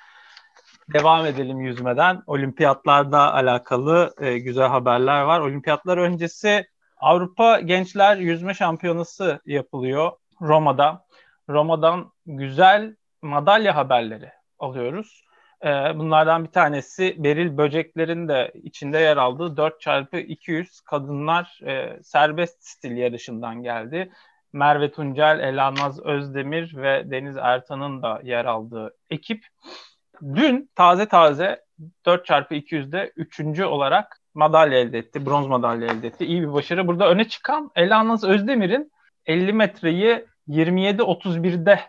Devam 0.92 1.26
edelim 1.26 1.60
yüzmeden. 1.60 2.22
Olimpiyatlarla 2.26 3.34
alakalı 3.34 4.14
e, 4.20 4.38
güzel 4.38 4.68
haberler 4.68 5.22
var. 5.22 5.40
Olimpiyatlar 5.40 5.98
öncesi 5.98 6.66
Avrupa 7.02 7.60
Gençler 7.60 8.16
Yüzme 8.16 8.54
Şampiyonası 8.54 9.40
yapılıyor 9.46 10.12
Roma'da. 10.40 11.06
Roma'dan 11.48 12.12
güzel 12.26 12.96
madalya 13.22 13.76
haberleri 13.76 14.30
alıyoruz. 14.58 15.24
Ee, 15.64 15.68
bunlardan 15.68 16.44
bir 16.44 16.50
tanesi 16.50 17.14
Beril 17.18 17.56
Böcekler'in 17.56 18.28
de 18.28 18.52
içinde 18.62 18.98
yer 18.98 19.16
aldığı 19.16 19.56
4x200 19.56 20.84
kadınlar 20.84 21.60
e, 21.66 22.02
serbest 22.02 22.64
stil 22.64 22.96
yarışından 22.96 23.62
geldi. 23.62 24.12
Merve 24.52 24.92
Tuncel, 24.92 25.40
Elanaz 25.40 26.00
Özdemir 26.00 26.76
ve 26.76 27.10
Deniz 27.10 27.36
Ertan'ın 27.36 28.02
da 28.02 28.20
yer 28.24 28.44
aldığı 28.44 28.96
ekip. 29.10 29.46
Dün 30.34 30.70
taze 30.74 31.08
taze 31.08 31.64
4x200'de 32.06 33.12
üçüncü 33.16 33.64
olarak 33.64 34.21
madalya 34.34 34.78
elde 34.78 34.98
etti. 34.98 35.26
Bronz 35.26 35.46
madalya 35.46 35.88
elde 35.88 36.06
etti. 36.06 36.24
İyi 36.24 36.42
bir 36.42 36.52
başarı. 36.52 36.86
Burada 36.86 37.08
öne 37.08 37.28
çıkan 37.28 37.70
Elanaz 37.76 38.24
Özdemir'in 38.24 38.92
50 39.26 39.52
metreyi 39.52 40.24
27-31'de 40.48 41.80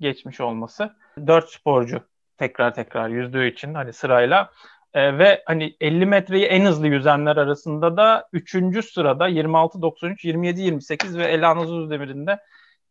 geçmiş 0.00 0.40
olması. 0.40 0.96
4 1.26 1.48
sporcu 1.50 2.00
tekrar 2.38 2.74
tekrar 2.74 3.08
yüzdüğü 3.08 3.52
için 3.52 3.74
hani 3.74 3.92
sırayla 3.92 4.50
e, 4.94 5.18
ve 5.18 5.42
hani 5.46 5.76
50 5.80 6.06
metreyi 6.06 6.44
en 6.44 6.64
hızlı 6.64 6.88
yüzenler 6.88 7.36
arasında 7.36 7.96
da 7.96 8.28
3. 8.32 8.50
sırada 8.92 9.28
26-93, 9.28 10.24
27-28 10.24 11.18
ve 11.18 11.24
Elanaz 11.24 11.72
Özdemir'in 11.72 12.26
de 12.26 12.38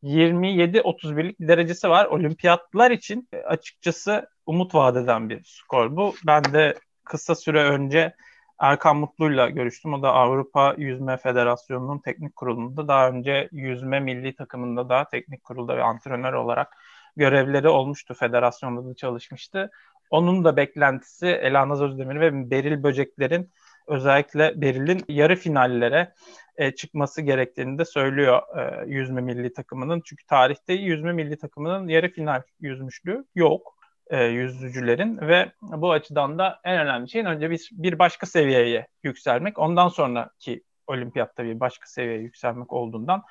27-31'lik 0.04 1.36
derecesi 1.40 1.90
var. 1.90 2.06
Olimpiyatlar 2.06 2.92
için 2.92 3.30
açıkçası 3.46 4.30
umut 4.46 4.76
vadeden 4.76 5.30
bir 5.30 5.44
skor 5.44 5.96
bu. 5.96 6.14
Ben 6.28 6.44
de 6.44 6.76
kısa 7.04 7.36
süre 7.36 7.64
önce 7.64 8.14
Erkan 8.62 8.98
Mutlu'yla 8.98 9.50
görüştüm. 9.50 9.94
O 9.94 10.02
da 10.02 10.14
Avrupa 10.14 10.76
Yüzme 10.78 11.18
Federasyonu'nun 11.18 12.00
teknik 12.00 12.36
kurulunda 12.36 12.88
daha 12.88 13.10
önce 13.10 13.50
yüzme 13.52 14.00
milli 14.00 14.36
takımında 14.36 14.90
da 14.90 15.06
teknik 15.12 15.44
kurulda 15.44 15.78
ve 15.78 15.84
antrenör 15.84 16.34
olarak 16.34 16.78
görevleri 17.18 17.68
olmuştu. 17.68 18.14
Federasyonda 18.14 18.90
da 18.90 18.96
çalışmıştı. 18.96 19.72
Onun 20.10 20.44
da 20.44 20.58
beklentisi 20.58 21.28
Elanaz 21.28 21.82
Özdemir 21.82 22.20
ve 22.20 22.52
Beril 22.52 22.84
Böcekler'in 22.84 23.52
özellikle 23.88 24.62
Beril'in 24.62 25.04
yarı 25.08 25.36
finallere 25.36 26.14
e, 26.58 26.72
çıkması 26.72 27.22
gerektiğini 27.22 27.78
de 27.80 27.86
söylüyor 27.86 28.42
e, 28.58 28.86
yüzme 28.90 29.22
milli 29.22 29.54
takımının. 29.54 30.02
Çünkü 30.06 30.26
tarihte 30.26 30.74
yüzme 30.74 31.14
milli 31.14 31.38
takımının 31.38 31.88
yarı 31.88 32.10
final 32.10 32.42
yüzmüşlüğü 32.60 33.26
yok 33.36 33.81
e, 34.12 34.24
yüzücülerin 34.24 35.18
ve 35.22 35.52
bu 35.62 35.92
açıdan 35.92 36.40
da 36.40 36.60
en 36.64 36.80
önemli 36.80 37.10
şeyin 37.10 37.26
önce 37.26 37.50
bir, 37.50 37.70
bir 37.72 38.00
başka 38.00 38.26
seviyeye 38.26 38.88
yükselmek, 39.04 39.60
ondan 39.60 39.88
sonraki 39.88 40.64
olimpiyatta 40.88 41.44
bir 41.44 41.60
başka 41.60 41.88
seviyeye 41.88 42.22
yükselmek 42.22 42.74
olduğundan 42.74 43.24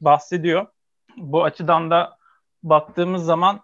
bahsediyor. 0.00 0.66
Bu 1.16 1.44
açıdan 1.44 1.90
da 1.90 2.16
baktığımız 2.62 3.24
zaman 3.24 3.60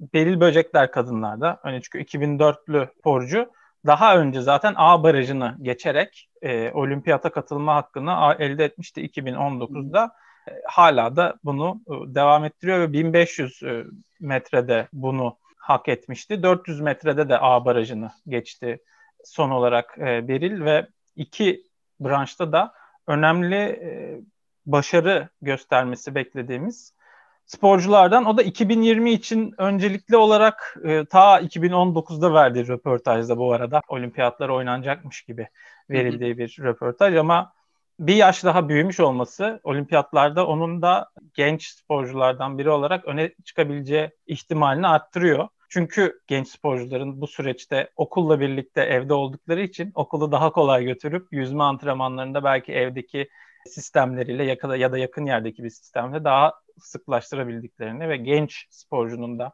Beril 0.00 0.40
Böcekler 0.40 0.90
kadınlarda, 0.90 1.60
hani 1.62 1.82
çünkü 1.82 2.18
2004'lü 2.18 2.88
sporcu 2.98 3.50
daha 3.86 4.18
önce 4.18 4.40
zaten 4.40 4.74
A 4.76 5.02
barajını 5.02 5.56
geçerek 5.62 6.30
e, 6.42 6.70
olimpiyata 6.72 7.32
katılma 7.32 7.74
hakkını 7.74 8.36
elde 8.38 8.64
etmişti 8.64 9.06
2019'da. 9.06 10.12
E, 10.48 10.52
hala 10.66 11.16
da 11.16 11.34
bunu 11.44 11.80
e, 11.88 12.14
devam 12.14 12.44
ettiriyor 12.44 12.80
ve 12.80 12.92
1500 12.92 13.62
e, 13.62 13.84
metrede 14.20 14.88
bunu 14.92 15.36
hak 15.64 15.88
etmişti. 15.88 16.42
400 16.42 16.80
metrede 16.80 17.28
de 17.28 17.38
A 17.40 17.64
barajını 17.64 18.10
geçti 18.28 18.78
son 19.24 19.50
olarak 19.50 19.98
e, 19.98 20.28
Beril 20.28 20.64
ve 20.64 20.86
iki 21.16 21.62
branşta 22.00 22.52
da 22.52 22.72
önemli 23.06 23.56
e, 23.56 24.20
başarı 24.66 25.28
göstermesi 25.42 26.14
beklediğimiz 26.14 26.94
sporculardan. 27.46 28.24
O 28.24 28.36
da 28.36 28.42
2020 28.42 29.12
için 29.12 29.54
öncelikli 29.58 30.16
olarak 30.16 30.76
e, 30.84 31.04
ta 31.04 31.40
2019'da 31.40 32.34
verdiği 32.34 32.68
röportajda 32.68 33.38
bu 33.38 33.52
arada 33.52 33.80
olimpiyatlar 33.88 34.48
oynanacakmış 34.48 35.22
gibi 35.22 35.48
verildiği 35.90 36.38
bir 36.38 36.56
röportaj 36.60 37.16
ama 37.16 37.52
bir 37.98 38.14
yaş 38.14 38.44
daha 38.44 38.68
büyümüş 38.68 39.00
olması 39.00 39.60
olimpiyatlarda 39.64 40.46
onun 40.46 40.82
da 40.82 41.10
genç 41.34 41.66
sporculardan 41.68 42.58
biri 42.58 42.70
olarak 42.70 43.04
öne 43.04 43.34
çıkabileceği 43.44 44.10
ihtimalini 44.26 44.86
arttırıyor. 44.86 45.48
Çünkü 45.68 46.20
genç 46.26 46.48
sporcuların 46.48 47.20
bu 47.20 47.26
süreçte 47.26 47.90
okulla 47.96 48.40
birlikte 48.40 48.80
evde 48.80 49.14
oldukları 49.14 49.62
için 49.62 49.92
okulu 49.94 50.32
daha 50.32 50.52
kolay 50.52 50.84
götürüp 50.84 51.28
yüzme 51.32 51.62
antrenmanlarında 51.62 52.44
belki 52.44 52.72
evdeki 52.72 53.28
sistemleriyle 53.66 54.44
yakada 54.44 54.76
ya 54.76 54.92
da 54.92 54.98
yakın 54.98 55.26
yerdeki 55.26 55.64
bir 55.64 55.70
sistemle 55.70 56.24
daha 56.24 56.52
sıklaştırabildiklerini 56.78 58.08
ve 58.08 58.16
genç 58.16 58.66
sporcunun 58.70 59.38
da 59.38 59.52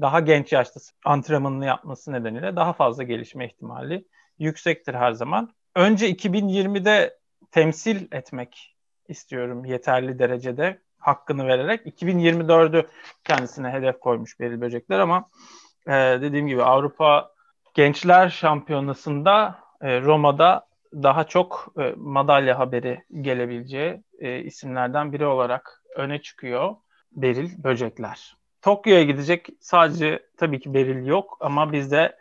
daha 0.00 0.20
genç 0.20 0.52
yaşta 0.52 0.80
antrenmanını 1.04 1.66
yapması 1.66 2.12
nedeniyle 2.12 2.56
daha 2.56 2.72
fazla 2.72 3.02
gelişme 3.02 3.46
ihtimali 3.46 4.04
yüksektir 4.38 4.94
her 4.94 5.12
zaman. 5.12 5.54
Önce 5.76 6.08
2020'de 6.08 7.19
temsil 7.50 8.06
etmek 8.12 8.76
istiyorum 9.08 9.64
yeterli 9.64 10.18
derecede 10.18 10.78
hakkını 10.98 11.46
vererek 11.46 11.86
2024'ü 11.86 12.86
kendisine 13.24 13.70
hedef 13.70 14.00
koymuş 14.00 14.40
Beril 14.40 14.60
Böcekler 14.60 14.98
ama 14.98 15.24
e, 15.86 15.92
dediğim 15.92 16.48
gibi 16.48 16.62
Avrupa 16.62 17.32
Gençler 17.74 18.28
Şampiyonası'nda 18.28 19.58
e, 19.80 20.00
Roma'da 20.00 20.66
daha 20.92 21.24
çok 21.24 21.72
e, 21.78 21.94
madalya 21.96 22.58
haberi 22.58 23.04
gelebileceği 23.20 24.02
e, 24.18 24.38
isimlerden 24.38 25.12
biri 25.12 25.26
olarak 25.26 25.82
öne 25.96 26.22
çıkıyor 26.22 26.76
Beril 27.12 27.64
Böcekler. 27.64 28.36
Tokyo'ya 28.62 29.02
gidecek 29.02 29.48
sadece 29.60 30.26
tabii 30.36 30.60
ki 30.60 30.74
Beril 30.74 31.06
yok 31.06 31.36
ama 31.40 31.72
bizde 31.72 32.16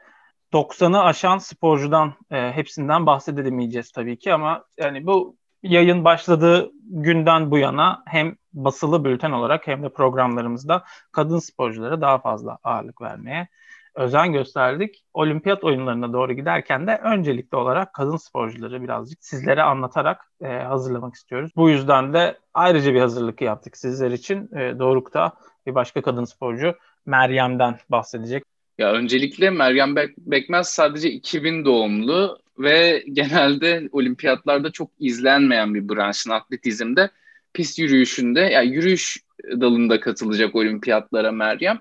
90'ı 0.53 0.99
aşan 0.99 1.37
sporcudan 1.37 2.13
e, 2.31 2.51
hepsinden 2.51 3.05
bahsedemeyeceğiz 3.05 3.91
tabii 3.91 4.19
ki 4.19 4.33
ama 4.33 4.63
yani 4.77 5.05
bu 5.05 5.35
yayın 5.63 6.05
başladığı 6.05 6.71
günden 6.83 7.51
bu 7.51 7.57
yana 7.57 8.03
hem 8.05 8.35
basılı 8.53 9.05
bülten 9.05 9.31
olarak 9.31 9.67
hem 9.67 9.83
de 9.83 9.89
programlarımızda 9.89 10.83
kadın 11.11 11.39
sporculara 11.39 12.01
daha 12.01 12.17
fazla 12.17 12.57
ağırlık 12.63 13.01
vermeye 13.01 13.47
özen 13.95 14.33
gösterdik. 14.33 15.03
Olimpiyat 15.13 15.63
oyunlarına 15.63 16.13
doğru 16.13 16.33
giderken 16.33 16.87
de 16.87 16.99
öncelikli 17.03 17.55
olarak 17.55 17.93
kadın 17.93 18.17
sporcuları 18.17 18.83
birazcık 18.83 19.25
sizlere 19.25 19.63
anlatarak 19.63 20.31
e, 20.41 20.47
hazırlamak 20.47 21.15
istiyoruz. 21.15 21.51
Bu 21.55 21.69
yüzden 21.69 22.13
de 22.13 22.37
ayrıca 22.53 22.93
bir 22.93 22.99
hazırlık 22.99 23.41
yaptık 23.41 23.77
sizler 23.77 24.11
için. 24.11 24.55
E, 24.55 24.79
Doruk'ta 24.79 25.31
bir 25.65 25.75
başka 25.75 26.01
kadın 26.01 26.25
sporcu 26.25 26.75
Meryem'den 27.05 27.77
bahsedecek. 27.89 28.43
Ya 28.79 28.91
öncelikle 28.93 29.49
Meryem 29.49 29.95
Bek 29.95 30.17
Bekmez 30.17 30.67
sadece 30.69 31.11
2000 31.11 31.65
doğumlu 31.65 32.39
ve 32.59 33.03
genelde 33.13 33.89
olimpiyatlarda 33.91 34.71
çok 34.71 34.91
izlenmeyen 34.99 35.75
bir 35.75 35.89
branşın 35.89 36.29
atletizmde 36.29 37.09
pist 37.53 37.79
yürüyüşünde 37.79 38.39
yani 38.39 38.67
yürüyüş 38.75 39.17
dalında 39.43 39.99
katılacak 39.99 40.55
olimpiyatlara 40.55 41.31
Meryem. 41.31 41.79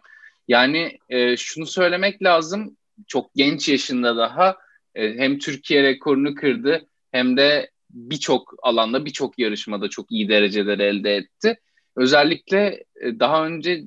Yani 0.48 0.98
e, 1.08 1.36
şunu 1.36 1.66
söylemek 1.66 2.22
lazım 2.22 2.76
çok 3.06 3.34
genç 3.34 3.68
yaşında 3.68 4.16
daha 4.16 4.56
e, 4.94 5.18
hem 5.18 5.38
Türkiye 5.38 5.82
rekorunu 5.82 6.34
kırdı 6.34 6.86
hem 7.12 7.36
de 7.36 7.70
birçok 7.90 8.54
alanda 8.62 9.04
birçok 9.04 9.38
yarışmada 9.38 9.88
çok 9.88 10.12
iyi 10.12 10.28
dereceler 10.28 10.78
elde 10.78 11.16
etti. 11.16 11.58
Özellikle 11.96 12.84
e, 13.00 13.20
daha 13.20 13.46
önce 13.46 13.84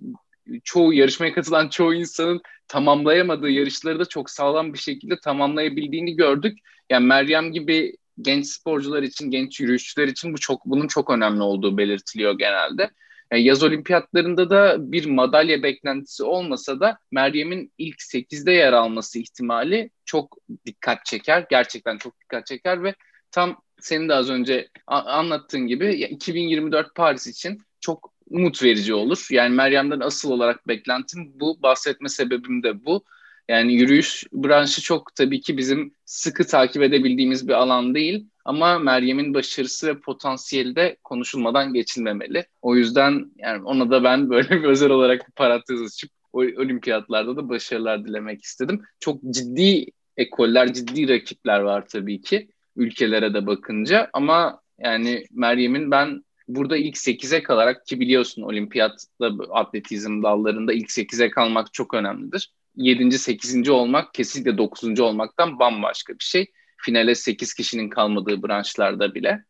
çoğu 0.63 0.93
yarışmaya 0.93 1.33
katılan 1.33 1.69
çoğu 1.69 1.93
insanın 1.93 2.41
tamamlayamadığı 2.67 3.49
yarışları 3.49 3.99
da 3.99 4.05
çok 4.05 4.29
sağlam 4.29 4.73
bir 4.73 4.79
şekilde 4.79 5.19
tamamlayabildiğini 5.19 6.15
gördük. 6.15 6.57
Yani 6.89 7.05
Meryem 7.05 7.51
gibi 7.51 7.97
genç 8.21 8.47
sporcular 8.47 9.03
için, 9.03 9.31
genç 9.31 9.59
yürüyüşçüler 9.59 10.07
için 10.07 10.33
bu 10.33 10.37
çok 10.37 10.65
bunun 10.65 10.87
çok 10.87 11.09
önemli 11.09 11.41
olduğu 11.41 11.77
belirtiliyor 11.77 12.37
genelde. 12.37 12.91
Yani 13.31 13.43
yaz 13.43 13.63
olimpiyatlarında 13.63 14.49
da 14.49 14.91
bir 14.91 15.05
madalya 15.05 15.63
beklentisi 15.63 16.23
olmasa 16.23 16.79
da 16.79 16.97
Meryem'in 17.11 17.73
ilk 17.77 18.01
8'de 18.01 18.51
yer 18.51 18.73
alması 18.73 19.19
ihtimali 19.19 19.89
çok 20.05 20.37
dikkat 20.65 21.05
çeker. 21.05 21.45
Gerçekten 21.49 21.97
çok 21.97 22.19
dikkat 22.21 22.45
çeker 22.45 22.83
ve 22.83 22.95
tam 23.31 23.61
senin 23.79 24.09
de 24.09 24.13
az 24.13 24.29
önce 24.29 24.69
anlattığın 24.87 25.67
gibi 25.67 25.93
2024 25.93 26.95
Paris 26.95 27.27
için 27.27 27.61
çok 27.79 28.10
umut 28.31 28.63
verici 28.63 28.93
olur. 28.93 29.27
Yani 29.31 29.55
Meryem'den 29.55 29.99
asıl 29.99 30.31
olarak 30.31 30.67
beklentim 30.67 31.31
bu. 31.39 31.63
Bahsetme 31.63 32.09
sebebim 32.09 32.63
de 32.63 32.85
bu. 32.85 33.03
Yani 33.49 33.73
yürüyüş 33.73 34.23
branşı 34.33 34.81
çok 34.81 35.15
tabii 35.15 35.41
ki 35.41 35.57
bizim 35.57 35.93
sıkı 36.05 36.47
takip 36.47 36.83
edebildiğimiz 36.83 37.47
bir 37.47 37.53
alan 37.53 37.95
değil. 37.95 38.27
Ama 38.45 38.79
Meryem'in 38.79 39.33
başarısı 39.33 39.87
ve 39.87 39.99
potansiyeli 39.99 40.75
de 40.75 40.97
konuşulmadan 41.03 41.73
geçilmemeli. 41.73 42.45
O 42.61 42.75
yüzden 42.75 43.31
yani 43.37 43.63
ona 43.63 43.91
da 43.91 44.03
ben 44.03 44.29
böyle 44.29 44.49
bir 44.49 44.63
özel 44.63 44.89
olarak 44.89 45.27
bir 45.27 45.33
parantez 45.33 45.81
açıp 45.81 46.11
olimpiyatlarda 46.33 47.35
da 47.35 47.49
başarılar 47.49 48.05
dilemek 48.05 48.43
istedim. 48.43 48.81
Çok 48.99 49.23
ciddi 49.29 49.85
ekoller, 50.17 50.73
ciddi 50.73 51.09
rakipler 51.09 51.59
var 51.59 51.87
tabii 51.87 52.21
ki 52.21 52.49
ülkelere 52.75 53.33
de 53.33 53.47
bakınca 53.47 54.09
ama 54.13 54.61
yani 54.79 55.23
Meryem'in 55.31 55.91
ben 55.91 56.23
burada 56.55 56.77
ilk 56.77 56.95
8'e 56.95 57.43
kalarak 57.43 57.87
ki 57.87 57.99
biliyorsun 57.99 58.41
olimpiyatta 58.41 59.31
atletizm 59.51 60.23
dallarında 60.23 60.73
ilk 60.73 60.89
8'e 60.89 61.29
kalmak 61.29 61.73
çok 61.73 61.93
önemlidir. 61.93 62.51
7. 62.75 63.19
8. 63.19 63.69
olmak 63.69 64.13
kesinlikle 64.13 64.57
9. 64.57 64.99
olmaktan 64.99 65.59
bambaşka 65.59 66.13
bir 66.13 66.23
şey. 66.23 66.51
Finale 66.77 67.15
8 67.15 67.53
kişinin 67.53 67.89
kalmadığı 67.89 68.43
branşlarda 68.43 69.15
bile. 69.15 69.43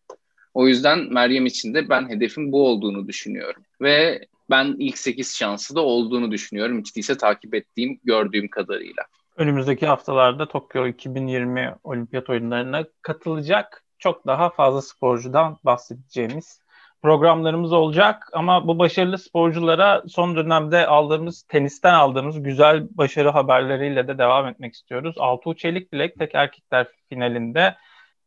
O 0.54 0.68
yüzden 0.68 1.14
Meryem 1.14 1.46
için 1.46 1.74
de 1.74 1.90
ben 1.90 2.10
hedefim 2.10 2.52
bu 2.52 2.68
olduğunu 2.68 3.08
düşünüyorum. 3.08 3.64
Ve 3.82 4.26
ben 4.50 4.76
ilk 4.80 4.98
8 4.98 5.36
şansı 5.36 5.76
da 5.76 5.82
olduğunu 5.82 6.32
düşünüyorum. 6.32 6.80
Hiç 6.80 6.96
değilse 6.96 7.18
takip 7.18 7.56
ettiğim, 7.56 8.00
gördüğüm 8.04 8.48
kadarıyla. 8.48 9.04
Önümüzdeki 9.38 9.86
haftalarda 9.86 10.48
Tokyo 10.48 10.88
2020 10.88 11.76
olimpiyat 11.84 12.30
oyunlarına 12.30 12.86
katılacak 13.02 13.84
çok 14.00 14.28
daha 14.28 14.50
fazla 14.50 14.82
sporcudan 14.82 15.58
bahsedeceğimiz 15.64 16.62
programlarımız 17.02 17.74
olacak 17.74 18.30
ama 18.34 18.68
bu 18.68 18.80
başarılı 18.80 19.18
sporculara 19.18 20.04
son 20.08 20.36
dönemde 20.36 20.88
aldığımız 20.88 21.44
tenisten 21.44 21.94
aldığımız 21.94 22.44
güzel 22.44 22.88
başarı 22.92 23.30
haberleriyle 23.30 24.08
de 24.08 24.18
devam 24.18 24.48
etmek 24.48 24.74
istiyoruz. 24.74 25.16
Altuğ 25.20 25.56
Çelik 25.56 25.94
Bilek 25.94 26.20
tek 26.20 26.36
erkekler 26.36 26.88
finalinde 27.10 27.76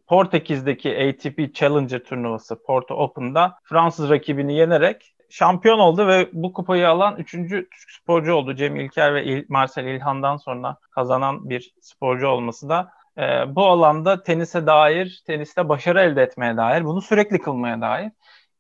Portekiz'deki 0.06 1.08
ATP 1.08 1.54
Challenger 1.54 2.04
turnuvası 2.04 2.62
Porto 2.62 2.94
Open'da 2.94 3.58
Fransız 3.64 4.10
rakibini 4.10 4.56
yenerek 4.56 5.14
şampiyon 5.30 5.78
oldu 5.78 6.06
ve 6.06 6.28
bu 6.32 6.52
kupayı 6.52 6.88
alan 6.88 7.16
üçüncü 7.16 7.56
Türk 7.56 7.90
sporcu 7.90 8.34
oldu. 8.34 8.54
Cem 8.54 8.76
İlker 8.76 9.14
ve 9.14 9.24
İl, 9.24 9.44
Marcel 9.48 9.84
İlhan'dan 9.84 10.36
sonra 10.36 10.76
kazanan 10.90 11.50
bir 11.50 11.74
sporcu 11.80 12.28
olması 12.28 12.68
da 12.68 12.88
e, 13.18 13.22
bu 13.54 13.66
alanda 13.66 14.22
tenise 14.22 14.66
dair, 14.66 15.22
teniste 15.26 15.68
başarı 15.68 16.00
elde 16.00 16.22
etmeye 16.22 16.56
dair, 16.56 16.84
bunu 16.84 17.02
sürekli 17.02 17.38
kılmaya 17.38 17.80
dair 17.80 18.10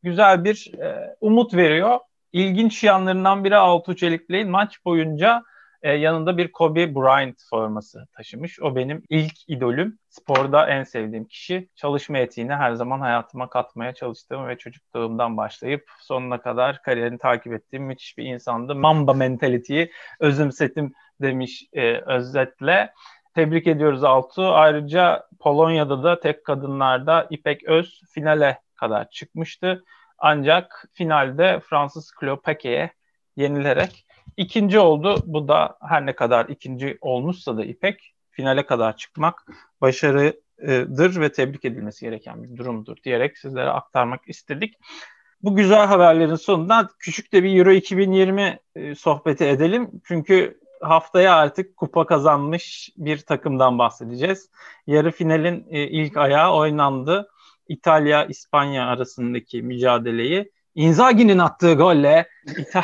güzel 0.04 0.44
bir 0.44 0.72
e, 0.78 1.16
umut 1.20 1.54
veriyor. 1.54 1.98
İlginç 2.32 2.84
yanlarından 2.84 3.44
biri 3.44 3.56
Altuğ 3.56 3.96
Çelikbey'in 3.96 4.50
maç 4.50 4.84
boyunca 4.84 5.42
e, 5.82 5.92
yanında 5.92 6.38
bir 6.38 6.52
Kobe 6.52 6.94
Bryant 6.94 7.36
forması 7.50 8.06
taşımış. 8.16 8.60
O 8.60 8.76
benim 8.76 9.02
ilk 9.08 9.34
idolüm. 9.48 9.98
Sporda 10.08 10.68
en 10.68 10.82
sevdiğim 10.82 11.24
kişi. 11.24 11.68
Çalışma 11.76 12.18
etiğini 12.18 12.54
her 12.54 12.72
zaman 12.74 13.00
hayatıma 13.00 13.48
katmaya 13.48 13.94
çalıştığım 13.94 14.48
ve 14.48 14.58
çocukluğumdan 14.58 15.36
başlayıp 15.36 15.90
sonuna 16.00 16.42
kadar 16.42 16.82
kariyerini 16.82 17.18
takip 17.18 17.52
ettiğim 17.52 17.84
müthiş 17.84 18.18
bir 18.18 18.24
insandı. 18.24 18.74
Mamba 18.74 19.12
mentality'yi 19.12 19.90
özümsetim 20.20 20.92
demiş 21.22 21.64
e, 21.72 22.00
özetle. 22.00 22.92
Tebrik 23.34 23.66
ediyoruz 23.66 24.04
Altu. 24.04 24.42
Ayrıca 24.42 25.26
Polonya'da 25.40 26.02
da 26.04 26.20
tek 26.20 26.44
kadınlarda 26.44 27.26
İpek 27.30 27.64
Öz 27.64 28.00
finale 28.14 28.63
kadar 28.74 29.10
çıkmıştı. 29.10 29.84
Ancak 30.18 30.84
finalde 30.92 31.60
Fransız 31.60 32.10
Klopake'ye 32.10 32.90
yenilerek 33.36 34.06
ikinci 34.36 34.78
oldu. 34.78 35.16
Bu 35.26 35.48
da 35.48 35.76
her 35.88 36.06
ne 36.06 36.14
kadar 36.14 36.48
ikinci 36.48 36.98
olmuşsa 37.00 37.56
da 37.56 37.64
İpek 37.64 38.14
finale 38.30 38.66
kadar 38.66 38.96
çıkmak 38.96 39.46
başarıdır 39.80 41.20
ve 41.20 41.32
tebrik 41.32 41.64
edilmesi 41.64 42.04
gereken 42.04 42.44
bir 42.44 42.56
durumdur 42.56 42.96
diyerek 43.04 43.38
sizlere 43.38 43.70
aktarmak 43.70 44.28
istedik. 44.28 44.74
Bu 45.42 45.56
güzel 45.56 45.86
haberlerin 45.86 46.34
sonunda 46.34 46.88
küçük 46.98 47.32
de 47.32 47.42
bir 47.42 47.58
Euro 47.58 47.72
2020 47.72 48.58
e, 48.76 48.94
sohbeti 48.94 49.44
edelim. 49.44 49.90
Çünkü 50.04 50.60
haftaya 50.80 51.36
artık 51.36 51.76
kupa 51.76 52.06
kazanmış 52.06 52.90
bir 52.96 53.18
takımdan 53.18 53.78
bahsedeceğiz. 53.78 54.50
Yarı 54.86 55.10
finalin 55.10 55.66
e, 55.70 55.82
ilk 55.82 56.16
ayağı 56.16 56.54
oynandı. 56.54 57.28
İtalya-İspanya 57.68 58.86
arasındaki 58.86 59.62
mücadeleyi 59.62 60.52
Inzaghi'nin 60.74 61.38
attığı 61.38 61.74
golle 61.74 62.28
İtal 62.58 62.82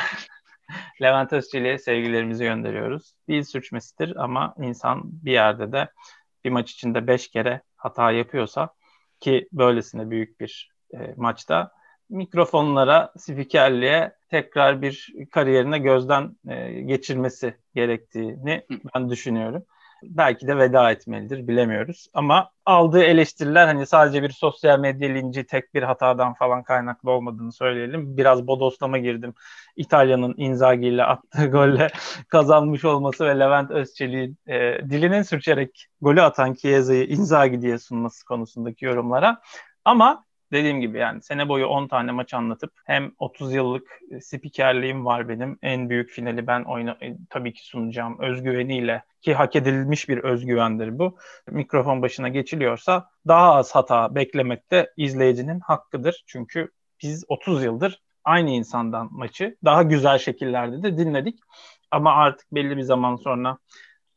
Levent 1.03 1.33
Özçelik'e 1.33 1.79
sevgilerimizi 1.79 2.45
gönderiyoruz. 2.45 3.13
Dil 3.29 3.43
sürçmesidir 3.43 4.17
ama 4.17 4.55
insan 4.59 5.01
bir 5.05 5.33
yerde 5.33 5.73
de 5.73 5.89
bir 6.45 6.51
maç 6.51 6.73
içinde 6.73 7.07
beş 7.07 7.29
kere 7.29 7.63
hata 7.77 8.13
yapıyorsa 8.13 8.75
ki 9.21 9.49
böylesine 9.53 10.11
büyük 10.11 10.41
bir 10.41 10.73
e, 10.95 11.15
maçta 11.17 11.73
mikrofonlara, 12.09 13.13
spikerliğe 13.17 14.13
tekrar 14.31 14.83
bir 14.83 15.13
kariyerine 15.31 15.79
gözden 15.79 16.37
e, 16.49 16.81
geçirmesi 16.81 17.57
gerektiğini 17.75 18.67
ben 18.95 19.11
düşünüyorum 19.11 19.67
belki 20.03 20.47
de 20.47 20.59
veda 20.59 20.91
etmelidir 20.91 21.49
bilemiyoruz. 21.49 22.09
Ama 22.15 22.51
aldığı 22.67 23.03
eleştiriler 23.03 23.67
hani 23.67 23.87
sadece 23.87 24.23
bir 24.23 24.31
sosyal 24.31 24.79
medya 24.79 25.09
linci 25.09 25.47
tek 25.47 25.75
bir 25.75 25.83
hatadan 25.83 26.35
falan 26.35 26.63
kaynaklı 26.63 27.11
olmadığını 27.11 27.53
söyleyelim. 27.53 28.17
Biraz 28.17 28.47
bodoslama 28.47 28.99
girdim. 28.99 29.35
İtalya'nın 29.77 30.35
Inzaghi 30.37 30.87
ile 30.87 31.05
attığı 31.05 31.47
golle 31.51 31.89
kazanmış 32.29 32.85
olması 32.85 33.25
ve 33.27 33.39
Levent 33.39 33.71
Özçelik'in 33.71 34.39
e, 34.47 34.81
dilinin 34.91 35.23
sürçerek 35.23 35.87
golü 36.01 36.23
atan 36.23 36.55
Chiesa'yı 36.55 37.07
Inzaghi 37.07 37.63
diye 37.63 37.79
sunması 37.79 38.25
konusundaki 38.25 38.85
yorumlara. 38.85 39.41
Ama 39.85 40.25
dediğim 40.53 40.81
gibi 40.81 40.99
yani 40.99 41.23
sene 41.23 41.49
boyu 41.49 41.67
10 41.67 41.89
tane 41.89 42.13
maç 42.13 42.35
anlatıp 42.35 42.73
hem 42.85 43.13
30 43.19 43.55
yıllık 43.55 44.01
e, 44.11 44.21
spikerliğim 44.21 45.05
var 45.05 45.29
benim. 45.29 45.59
En 45.63 45.91
büyük 45.91 46.11
finali 46.11 46.47
ben 46.47 46.63
oyna 46.65 46.97
e, 47.03 47.17
tabii 47.31 47.53
ki 47.53 47.67
sunacağım 47.67 48.21
özgüveniyle 48.21 49.05
ki 49.23 49.35
hak 49.35 49.57
edilmiş 49.57 50.09
bir 50.09 50.19
özgüvendir 50.19 50.99
bu. 50.99 51.19
Mikrofon 51.51 52.03
başına 52.03 52.29
geçiliyorsa 52.29 53.11
daha 53.29 53.55
az 53.55 53.75
hata 53.75 54.15
beklemek 54.15 54.71
de 54.71 54.93
izleyicinin 54.97 55.61
hakkıdır. 55.61 56.25
Çünkü 56.27 56.71
biz 57.03 57.25
30 57.29 57.65
yıldır 57.65 58.01
aynı 58.25 58.51
insandan 58.51 59.09
maçı 59.11 59.57
daha 59.65 59.83
güzel 59.83 60.19
şekillerde 60.19 60.83
de 60.83 60.99
dinledik. 60.99 61.39
Ama 61.91 62.13
artık 62.13 62.55
belli 62.55 62.77
bir 62.77 62.83
zaman 62.83 63.17
sonra 63.17 63.59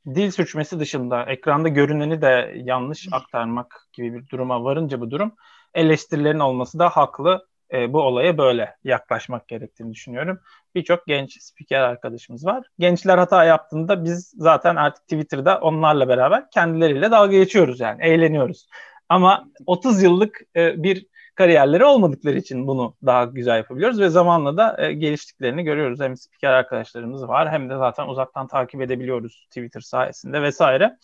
dil 0.08 0.32
sürçmesi 0.32 0.80
dışında 0.80 1.24
ekranda 1.24 1.70
görüneni 1.70 2.22
de 2.22 2.54
yanlış 2.56 3.08
aktarmak 3.12 3.88
gibi 3.94 4.14
bir 4.14 4.30
duruma 4.30 4.64
varınca 4.64 5.02
bu 5.02 5.12
durum 5.12 5.36
eleştirilerin 5.74 6.40
olması 6.40 6.80
da 6.80 6.90
haklı. 6.90 7.48
E, 7.74 7.94
bu 7.94 8.02
olaya 8.02 8.38
böyle 8.38 8.76
yaklaşmak 8.84 9.48
gerektiğini 9.48 9.94
düşünüyorum. 9.94 10.40
Birçok 10.76 11.08
genç 11.08 11.42
spiker 11.42 11.82
arkadaşımız 11.82 12.46
var. 12.46 12.68
Gençler 12.80 13.18
hata 13.18 13.44
yaptığında 13.44 14.04
biz 14.04 14.34
zaten 14.38 14.76
artık 14.76 15.04
Twitter'da 15.04 15.60
onlarla 15.60 16.08
beraber 16.08 16.50
kendileriyle 16.50 17.12
dalga 17.12 17.38
geçiyoruz 17.38 17.80
yani 17.80 18.04
eğleniyoruz. 18.04 18.68
Ama 19.10 19.46
30 19.66 20.04
yıllık 20.04 20.42
e, 20.56 20.84
bir 20.84 21.08
kariyerleri 21.36 21.86
olmadıkları 21.86 22.38
için 22.38 22.68
bunu 22.68 22.96
daha 23.06 23.26
güzel 23.26 23.58
yapabiliyoruz 23.58 24.00
ve 24.00 24.10
zamanla 24.10 24.58
da 24.58 24.86
e, 24.88 24.94
geliştiklerini 24.94 25.64
görüyoruz. 25.64 26.00
Hem 26.00 26.18
spiker 26.18 26.54
arkadaşlarımız 26.54 27.28
var 27.28 27.52
hem 27.52 27.70
de 27.70 27.78
zaten 27.78 28.08
uzaktan 28.08 28.48
takip 28.48 28.82
edebiliyoruz 28.82 29.46
Twitter 29.50 29.82
sayesinde 29.82 30.42
vesaire. 30.42 30.98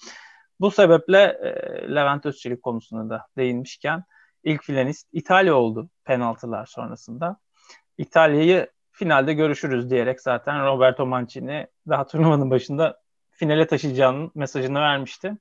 Bu 0.60 0.72
sebeple 0.72 1.18
e, 1.18 1.96
Levent 1.96 2.26
Özçelik 2.26 2.64
konusuna 2.64 3.10
da 3.10 3.26
değinmişken 3.38 4.04
ilk 4.44 4.64
finalist 4.64 5.08
İtalya 5.12 5.56
oldu 5.56 5.90
penaltılar 6.06 6.66
sonrasında. 6.66 7.38
İtalya'yı 7.98 8.70
finalde 8.92 9.34
görüşürüz 9.34 9.90
diyerek 9.90 10.22
zaten 10.22 10.66
Roberto 10.66 11.06
Mancini 11.06 11.68
daha 11.90 12.08
turnuvanın 12.08 12.52
başında 12.52 13.00
finale 13.32 13.68
taşıyacağının 13.68 14.32
mesajını 14.36 14.80
vermişti. 14.80 15.38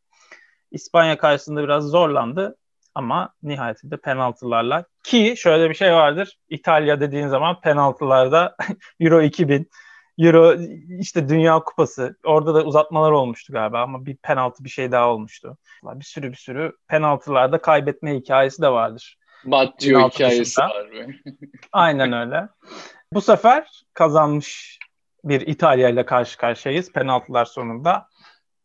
İspanya 0.71 1.19
karşısında 1.19 1.63
biraz 1.63 1.85
zorlandı 1.85 2.57
ama 2.95 3.35
nihayetinde 3.43 3.97
penaltılarla 3.97 4.85
ki 5.05 5.35
şöyle 5.37 5.71
bir 5.71 5.75
şey 5.75 5.93
vardır. 5.93 6.39
İtalya 6.49 7.01
dediğin 7.01 7.29
zaman 7.29 7.61
penaltılarda 7.61 8.57
Euro 9.01 9.23
2000 9.23 9.71
Euro 10.19 10.55
işte 11.01 11.29
Dünya 11.29 11.61
Kupası. 11.61 12.17
Orada 12.25 12.55
da 12.55 12.65
uzatmalar 12.65 13.11
olmuştu 13.11 13.53
galiba 13.53 13.83
ama 13.83 14.07
bir 14.07 14.17
penaltı 14.17 14.65
bir 14.65 14.69
şey 14.69 14.93
daha 14.93 15.11
olmuştu. 15.11 15.59
Bir 15.85 16.05
sürü 16.05 16.31
bir 16.33 16.37
sürü 16.37 16.73
penaltılarda 16.89 17.61
kaybetme 17.61 18.15
hikayesi 18.15 18.63
de 18.63 18.69
vardır. 18.69 19.19
Baggio 19.45 20.09
hikayesi 20.09 20.61
var. 20.61 20.73
Aynen 21.73 22.13
öyle. 22.13 22.49
Bu 23.13 23.21
sefer 23.21 23.83
kazanmış 23.95 24.79
bir 25.25 25.41
İtalya 25.41 25.89
ile 25.89 26.07
karşı 26.07 26.39
karşıyayız 26.39 26.93
penaltılar 26.93 27.45
sonunda. 27.45 28.09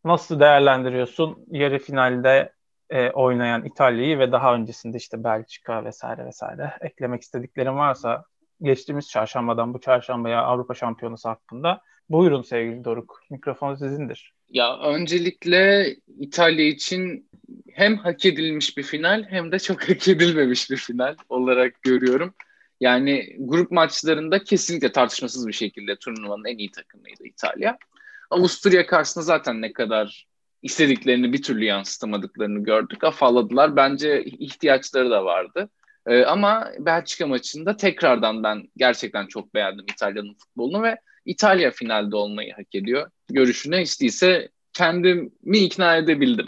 Nasıl 0.04 0.40
değerlendiriyorsun 0.40 1.44
yarı 1.50 1.78
finalde 1.78 2.52
e, 2.90 3.10
oynayan 3.10 3.64
İtalya'yı 3.64 4.18
ve 4.18 4.32
daha 4.32 4.54
öncesinde 4.54 4.96
işte 4.96 5.24
Belçika 5.24 5.84
vesaire 5.84 6.26
vesaire 6.26 6.72
eklemek 6.80 7.22
istediklerim 7.22 7.76
varsa 7.76 8.24
geçtiğimiz 8.62 9.08
çarşambadan 9.08 9.74
bu 9.74 9.80
çarşambaya 9.80 10.42
Avrupa 10.42 10.74
Şampiyonası 10.74 11.28
hakkında 11.28 11.80
buyurun 12.10 12.42
sevgili 12.42 12.84
Doruk. 12.84 13.22
Mikrofon 13.30 13.74
sizindir. 13.74 14.32
Ya 14.48 14.78
öncelikle 14.78 15.86
İtalya 16.18 16.66
için 16.66 17.28
hem 17.72 17.96
hak 17.96 18.26
edilmiş 18.26 18.76
bir 18.76 18.82
final 18.82 19.24
hem 19.28 19.52
de 19.52 19.58
çok 19.58 19.82
hak 19.88 20.08
edilmemiş 20.08 20.70
bir 20.70 20.76
final 20.76 21.16
olarak 21.28 21.82
görüyorum. 21.82 22.34
Yani 22.80 23.36
grup 23.38 23.70
maçlarında 23.70 24.44
kesinlikle 24.44 24.92
tartışmasız 24.92 25.48
bir 25.48 25.52
şekilde 25.52 25.96
turnuvanın 25.96 26.44
en 26.44 26.58
iyi 26.58 26.70
takımıydı 26.70 27.24
İtalya. 27.24 27.78
Avusturya 28.30 28.86
karşısında 28.86 29.24
zaten 29.24 29.62
ne 29.62 29.72
kadar 29.72 30.26
istediklerini 30.62 31.32
bir 31.32 31.42
türlü 31.42 31.64
yansıtamadıklarını 31.64 32.64
gördük. 32.64 33.04
Afalladılar. 33.04 33.76
Bence 33.76 34.24
ihtiyaçları 34.24 35.10
da 35.10 35.24
vardı. 35.24 35.68
Ee, 36.06 36.24
ama 36.24 36.72
Belçika 36.78 37.26
maçında 37.26 37.76
tekrardan 37.76 38.42
ben 38.42 38.68
gerçekten 38.76 39.26
çok 39.26 39.54
beğendim 39.54 39.84
İtalya'nın 39.92 40.34
futbolunu 40.34 40.82
ve 40.82 40.96
İtalya 41.24 41.70
finalde 41.70 42.16
olmayı 42.16 42.52
hak 42.52 42.74
ediyor. 42.74 43.10
Görüşüne 43.30 43.82
istiyse 43.82 44.48
kendimi 44.72 45.58
ikna 45.58 45.96
edebildim. 45.96 46.46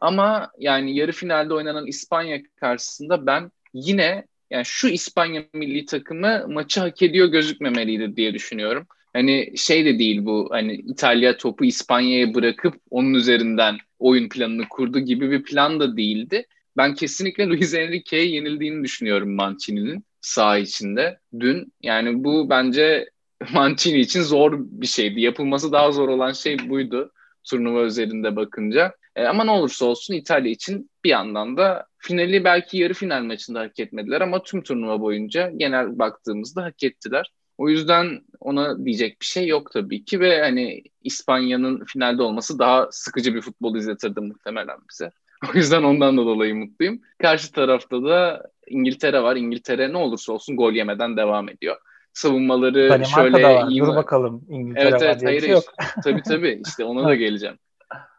Ama 0.00 0.50
yani 0.58 0.96
yarı 0.96 1.12
finalde 1.12 1.54
oynanan 1.54 1.86
İspanya 1.86 2.38
karşısında 2.60 3.26
ben 3.26 3.50
yine 3.74 4.26
yani 4.50 4.64
şu 4.64 4.88
İspanya 4.88 5.44
milli 5.52 5.86
takımı 5.86 6.44
maçı 6.48 6.80
hak 6.80 7.02
ediyor 7.02 7.28
gözükmemeliydi 7.28 8.16
diye 8.16 8.34
düşünüyorum. 8.34 8.86
Hani 9.12 9.52
şey 9.56 9.84
de 9.84 9.98
değil 9.98 10.24
bu 10.24 10.48
hani 10.50 10.74
İtalya 10.74 11.36
topu 11.36 11.64
İspanya'ya 11.64 12.34
bırakıp 12.34 12.74
onun 12.90 13.14
üzerinden 13.14 13.76
oyun 13.98 14.28
planını 14.28 14.68
kurdu 14.68 14.98
gibi 14.98 15.30
bir 15.30 15.42
plan 15.42 15.80
da 15.80 15.96
değildi. 15.96 16.46
Ben 16.76 16.94
kesinlikle 16.94 17.46
Luis 17.46 17.74
Enrique'ye 17.74 18.28
yenildiğini 18.28 18.84
düşünüyorum 18.84 19.34
Mancini'nin 19.34 20.04
saha 20.20 20.58
içinde 20.58 21.18
dün. 21.40 21.72
Yani 21.82 22.24
bu 22.24 22.50
bence 22.50 23.10
Mancini 23.52 23.98
için 23.98 24.22
zor 24.22 24.52
bir 24.58 24.86
şeydi. 24.86 25.20
Yapılması 25.20 25.72
daha 25.72 25.92
zor 25.92 26.08
olan 26.08 26.32
şey 26.32 26.68
buydu 26.68 27.12
turnuva 27.44 27.82
üzerinde 27.82 28.36
bakınca. 28.36 28.92
E, 29.16 29.24
ama 29.24 29.44
ne 29.44 29.50
olursa 29.50 29.84
olsun 29.84 30.14
İtalya 30.14 30.50
için 30.50 30.90
bir 31.04 31.10
yandan 31.10 31.56
da 31.56 31.86
finali 31.98 32.44
belki 32.44 32.78
yarı 32.78 32.94
final 32.94 33.22
maçında 33.22 33.60
hak 33.60 33.80
etmediler 33.80 34.20
ama 34.20 34.42
tüm 34.42 34.62
turnuva 34.62 35.00
boyunca 35.00 35.50
genel 35.56 35.98
baktığımızda 35.98 36.64
hak 36.64 36.82
ettiler. 36.82 37.32
O 37.58 37.68
yüzden 37.68 38.20
ona 38.40 38.84
diyecek 38.84 39.20
bir 39.20 39.26
şey 39.26 39.46
yok 39.46 39.70
tabii 39.72 40.04
ki 40.04 40.20
ve 40.20 40.40
hani 40.40 40.82
İspanya'nın 41.02 41.84
finalde 41.84 42.22
olması 42.22 42.58
daha 42.58 42.88
sıkıcı 42.90 43.34
bir 43.34 43.40
futbol 43.40 43.76
izletirdi 43.76 44.20
muhtemelen 44.20 44.78
bize. 44.90 45.10
O 45.54 45.58
yüzden 45.58 45.82
ondan 45.82 46.16
da 46.18 46.26
dolayı 46.26 46.54
mutluyum. 46.54 47.00
Karşı 47.18 47.52
tarafta 47.52 48.04
da 48.04 48.42
İngiltere 48.66 49.22
var. 49.22 49.36
İngiltere 49.36 49.92
ne 49.92 49.96
olursa 49.96 50.32
olsun 50.32 50.56
gol 50.56 50.72
yemeden 50.72 51.16
devam 51.16 51.48
ediyor. 51.48 51.76
Savunmaları 52.12 52.88
Danimarka 52.90 53.04
şöyle 53.04 53.42
da 53.42 53.54
var. 53.54 53.68
iyi 53.68 53.80
Dur 53.80 53.88
bakalım 53.88 54.44
İngiltere 54.48 54.88
evet, 54.88 55.02
evet, 55.02 55.16
var 55.16 55.24
hayır, 55.24 55.40
şey 55.40 55.50
yok. 55.50 55.64
tabii 56.04 56.22
tabii 56.22 56.62
işte 56.66 56.84
ona 56.84 57.08
da 57.08 57.14
geleceğim. 57.24 57.58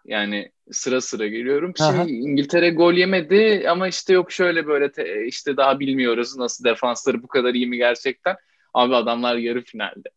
Yani 0.06 0.52
sıra 0.72 1.02
sıra 1.02 1.28
geliyorum. 1.28 1.74
Şey, 1.78 2.20
İngiltere 2.20 2.70
gol 2.70 2.94
yemedi 2.94 3.66
ama 3.70 3.88
işte 3.88 4.14
yok 4.14 4.32
şöyle 4.32 4.68
böyle 4.68 4.92
te, 4.92 5.26
işte 5.26 5.58
daha 5.58 5.80
bilmiyoruz 5.80 6.38
nasıl 6.38 6.64
defansları 6.64 7.24
bu 7.24 7.28
kadar 7.28 7.54
iyi 7.54 7.68
mi 7.68 7.78
gerçekten. 7.78 8.36
Abi 8.74 8.96
adamlar 8.96 9.36
yarı 9.36 9.62
finalde. 9.62 10.10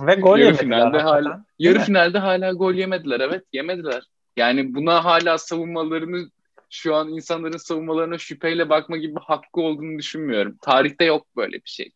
Ve 0.00 0.14
gol 0.14 0.38
yarı 0.38 0.46
yemediler. 0.46 0.62
Finalde 0.62 0.98
hala, 0.98 1.44
yarı 1.58 1.78
mi? 1.78 1.84
finalde 1.84 2.18
hala 2.18 2.52
gol 2.52 2.74
yemediler. 2.74 3.20
Evet 3.20 3.44
yemediler. 3.52 4.02
Yani 4.36 4.74
buna 4.74 5.04
hala 5.04 5.38
savunmalarını 5.38 6.30
şu 6.70 6.94
an 6.94 7.08
insanların 7.08 7.56
savunmalarına 7.56 8.18
şüpheyle 8.18 8.68
bakma 8.68 8.96
gibi 8.96 9.20
hakkı 9.20 9.60
olduğunu 9.60 9.98
düşünmüyorum. 9.98 10.56
Tarihte 10.62 11.04
yok 11.04 11.26
böyle 11.36 11.52
bir 11.52 11.70
şey. 11.70 11.92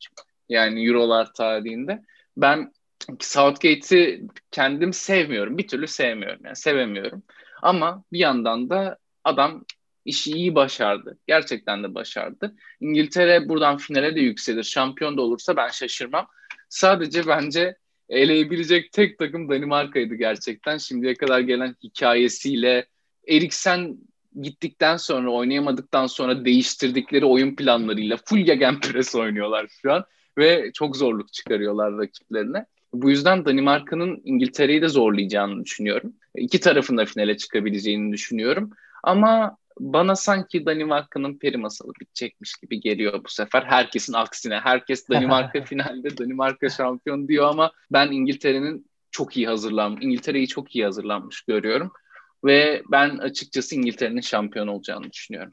Yani 0.48 0.86
Eurolar 0.86 1.32
tarihinde. 1.32 2.02
Ben 2.36 2.72
Southgate'i 3.20 4.22
kendim 4.50 4.92
sevmiyorum. 4.92 5.58
Bir 5.58 5.68
türlü 5.68 5.86
sevmiyorum. 5.86 6.40
Yani 6.44 6.56
sevemiyorum. 6.56 7.22
Ama 7.62 8.04
bir 8.12 8.18
yandan 8.18 8.70
da 8.70 8.98
adam 9.24 9.64
işi 10.04 10.32
iyi 10.32 10.54
başardı. 10.54 11.18
Gerçekten 11.26 11.82
de 11.82 11.94
başardı. 11.94 12.54
İngiltere 12.80 13.48
buradan 13.48 13.76
finale 13.76 14.16
de 14.16 14.20
yükselir. 14.20 14.62
Şampiyon 14.62 15.16
da 15.16 15.22
olursa 15.22 15.56
ben 15.56 15.68
şaşırmam. 15.68 16.26
Sadece 16.68 17.26
bence 17.26 17.76
eleyebilecek 18.08 18.92
tek 18.92 19.18
takım 19.18 19.48
Danimarka'ydı 19.48 20.14
gerçekten. 20.14 20.78
Şimdiye 20.78 21.14
kadar 21.14 21.40
gelen 21.40 21.76
hikayesiyle 21.82 22.86
Eriksen 23.28 23.98
gittikten 24.42 24.96
sonra 24.96 25.30
oynayamadıktan 25.30 26.06
sonra 26.06 26.44
değiştirdikleri 26.44 27.24
oyun 27.24 27.56
planlarıyla 27.56 28.16
full 28.24 28.38
gegenpress 28.38 29.14
oynuyorlar 29.14 29.66
şu 29.82 29.92
an 29.92 30.04
ve 30.38 30.70
çok 30.74 30.96
zorluk 30.96 31.32
çıkarıyorlar 31.32 31.98
rakiplerine. 31.98 32.66
Bu 32.92 33.10
yüzden 33.10 33.44
Danimarka'nın 33.44 34.20
İngiltere'yi 34.24 34.82
de 34.82 34.88
zorlayacağını 34.88 35.64
düşünüyorum. 35.64 36.12
İki 36.36 36.60
tarafında 36.60 37.04
finale 37.04 37.36
çıkabileceğini 37.36 38.12
düşünüyorum. 38.12 38.70
Ama 39.02 39.56
bana 39.80 40.16
sanki 40.16 40.66
Danimarka'nın 40.66 41.38
peri 41.38 41.56
masalı 41.56 41.92
bitecekmiş 42.00 42.54
gibi 42.56 42.80
geliyor 42.80 43.24
bu 43.24 43.28
sefer. 43.28 43.62
Herkesin 43.62 44.12
aksine. 44.12 44.60
Herkes 44.60 45.08
Danimarka 45.08 45.60
finalde, 45.64 46.18
Danimarka 46.18 46.68
şampiyon 46.68 47.28
diyor 47.28 47.46
ama 47.46 47.72
ben 47.92 48.12
İngiltere'nin 48.12 48.86
çok 49.10 49.36
iyi 49.36 49.46
hazırlanmış, 49.46 50.04
İngiltere'yi 50.04 50.48
çok 50.48 50.76
iyi 50.76 50.84
hazırlanmış 50.84 51.42
görüyorum. 51.42 51.92
Ve 52.44 52.82
ben 52.92 53.18
açıkçası 53.18 53.74
İngiltere'nin 53.74 54.20
şampiyon 54.20 54.66
olacağını 54.66 55.10
düşünüyorum. 55.12 55.52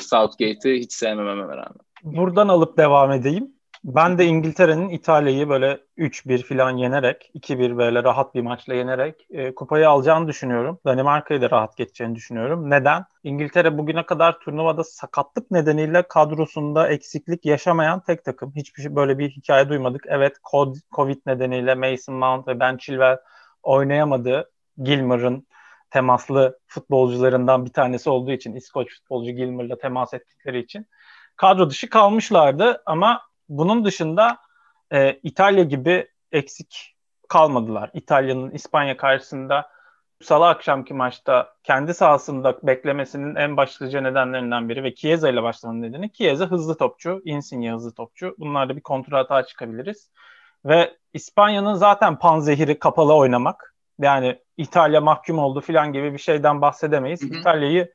Southgate'i 0.00 0.80
hiç 0.80 0.92
sevmememe 0.92 1.56
rağmen. 1.56 1.86
Buradan 2.02 2.48
alıp 2.48 2.78
devam 2.78 3.12
edeyim. 3.12 3.56
Ben 3.84 4.18
de 4.18 4.24
İngiltere'nin 4.24 4.88
İtalya'yı 4.88 5.48
böyle 5.48 5.80
3-1 5.98 6.42
falan 6.42 6.76
yenerek, 6.76 7.30
2-1 7.34 7.76
böyle 7.76 8.04
rahat 8.04 8.34
bir 8.34 8.40
maçla 8.40 8.74
yenerek 8.74 9.26
e, 9.30 9.54
kupayı 9.54 9.88
alacağını 9.88 10.28
düşünüyorum. 10.28 10.78
Danimarka'yı 10.86 11.40
da 11.40 11.50
rahat 11.50 11.76
geçeceğini 11.76 12.14
düşünüyorum. 12.14 12.70
Neden? 12.70 13.04
İngiltere 13.24 13.78
bugüne 13.78 14.06
kadar 14.06 14.38
turnuvada 14.38 14.84
sakatlık 14.84 15.50
nedeniyle 15.50 16.02
kadrosunda 16.02 16.88
eksiklik 16.88 17.46
yaşamayan 17.46 18.00
tek 18.00 18.24
takım. 18.24 18.52
Hiçbir 18.56 18.82
şey 18.82 18.96
böyle 18.96 19.18
bir 19.18 19.30
hikaye 19.30 19.68
duymadık. 19.68 20.04
Evet 20.08 20.36
Covid 20.96 21.18
nedeniyle 21.26 21.74
Mason 21.74 22.14
Mount 22.14 22.48
ve 22.48 22.60
Ben 22.60 22.76
Chilwell 22.76 23.18
oynayamadı. 23.62 24.50
Gilmer'ın 24.78 25.46
temaslı 25.90 26.58
futbolcularından 26.66 27.64
bir 27.64 27.72
tanesi 27.72 28.10
olduğu 28.10 28.32
için 28.32 28.54
İskoç 28.54 28.94
futbolcu 28.94 29.30
Gilmer'la 29.30 29.78
temas 29.78 30.14
ettikleri 30.14 30.58
için 30.58 30.86
kadro 31.36 31.70
dışı 31.70 31.90
kalmışlardı 31.90 32.82
ama 32.86 33.22
bunun 33.48 33.84
dışında 33.84 34.38
e, 34.92 35.12
İtalya 35.22 35.64
gibi 35.64 36.08
eksik 36.32 36.96
kalmadılar. 37.28 37.90
İtalya'nın 37.94 38.50
İspanya 38.50 38.96
karşısında 38.96 39.76
Salı 40.22 40.48
akşamki 40.48 40.94
maçta 40.94 41.54
kendi 41.62 41.94
sahasında 41.94 42.58
beklemesinin 42.62 43.34
en 43.34 43.56
başlıca 43.56 44.00
nedenlerinden 44.00 44.68
biri 44.68 44.84
ve 44.84 44.94
Chiesa 44.94 45.28
ile 45.28 45.42
başlamanın 45.42 45.82
nedeni 45.82 46.12
Chiesa 46.12 46.46
hızlı 46.46 46.76
topçu, 46.76 47.22
Insigne 47.24 47.72
hızlı 47.72 47.94
topçu. 47.94 48.34
Bunlarda 48.38 48.76
bir 48.76 48.80
kontrol 48.80 49.16
hata 49.16 49.46
çıkabiliriz. 49.46 50.10
Ve 50.64 50.96
İspanya'nın 51.12 51.74
zaten 51.74 52.18
panzehiri 52.18 52.78
kapalı 52.78 53.14
oynamak. 53.14 53.75
Yani 54.00 54.38
İtalya 54.56 55.00
mahkum 55.00 55.38
oldu 55.38 55.60
falan 55.60 55.92
gibi 55.92 56.12
bir 56.12 56.18
şeyden 56.18 56.60
bahsedemeyiz. 56.60 57.22
İtalya'yı 57.22 57.92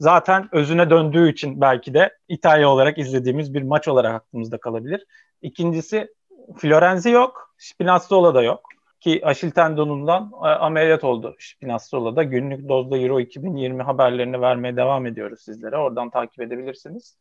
zaten 0.00 0.48
özüne 0.52 0.90
döndüğü 0.90 1.32
için 1.32 1.60
belki 1.60 1.94
de 1.94 2.16
İtalya 2.28 2.68
olarak 2.68 2.98
izlediğimiz 2.98 3.54
bir 3.54 3.62
maç 3.62 3.88
olarak 3.88 4.14
aklımızda 4.14 4.58
kalabilir. 4.58 5.06
İkincisi 5.42 6.14
Florenzi 6.58 7.10
yok, 7.10 7.54
Spinazzola 7.58 8.34
da 8.34 8.42
yok 8.42 8.72
ki 9.00 9.20
Aşil 9.26 9.50
tendonundan 9.50 10.32
e, 10.44 10.46
ameliyat 10.46 11.04
oldu 11.04 11.36
Spinazzola 11.38 12.16
da. 12.16 12.22
Günlük 12.22 12.68
dozda 12.68 12.98
Euro 12.98 13.20
2020 13.20 13.82
haberlerini 13.82 14.40
vermeye 14.40 14.76
devam 14.76 15.06
ediyoruz 15.06 15.40
sizlere. 15.40 15.76
Oradan 15.76 16.10
takip 16.10 16.40
edebilirsiniz. 16.40 17.18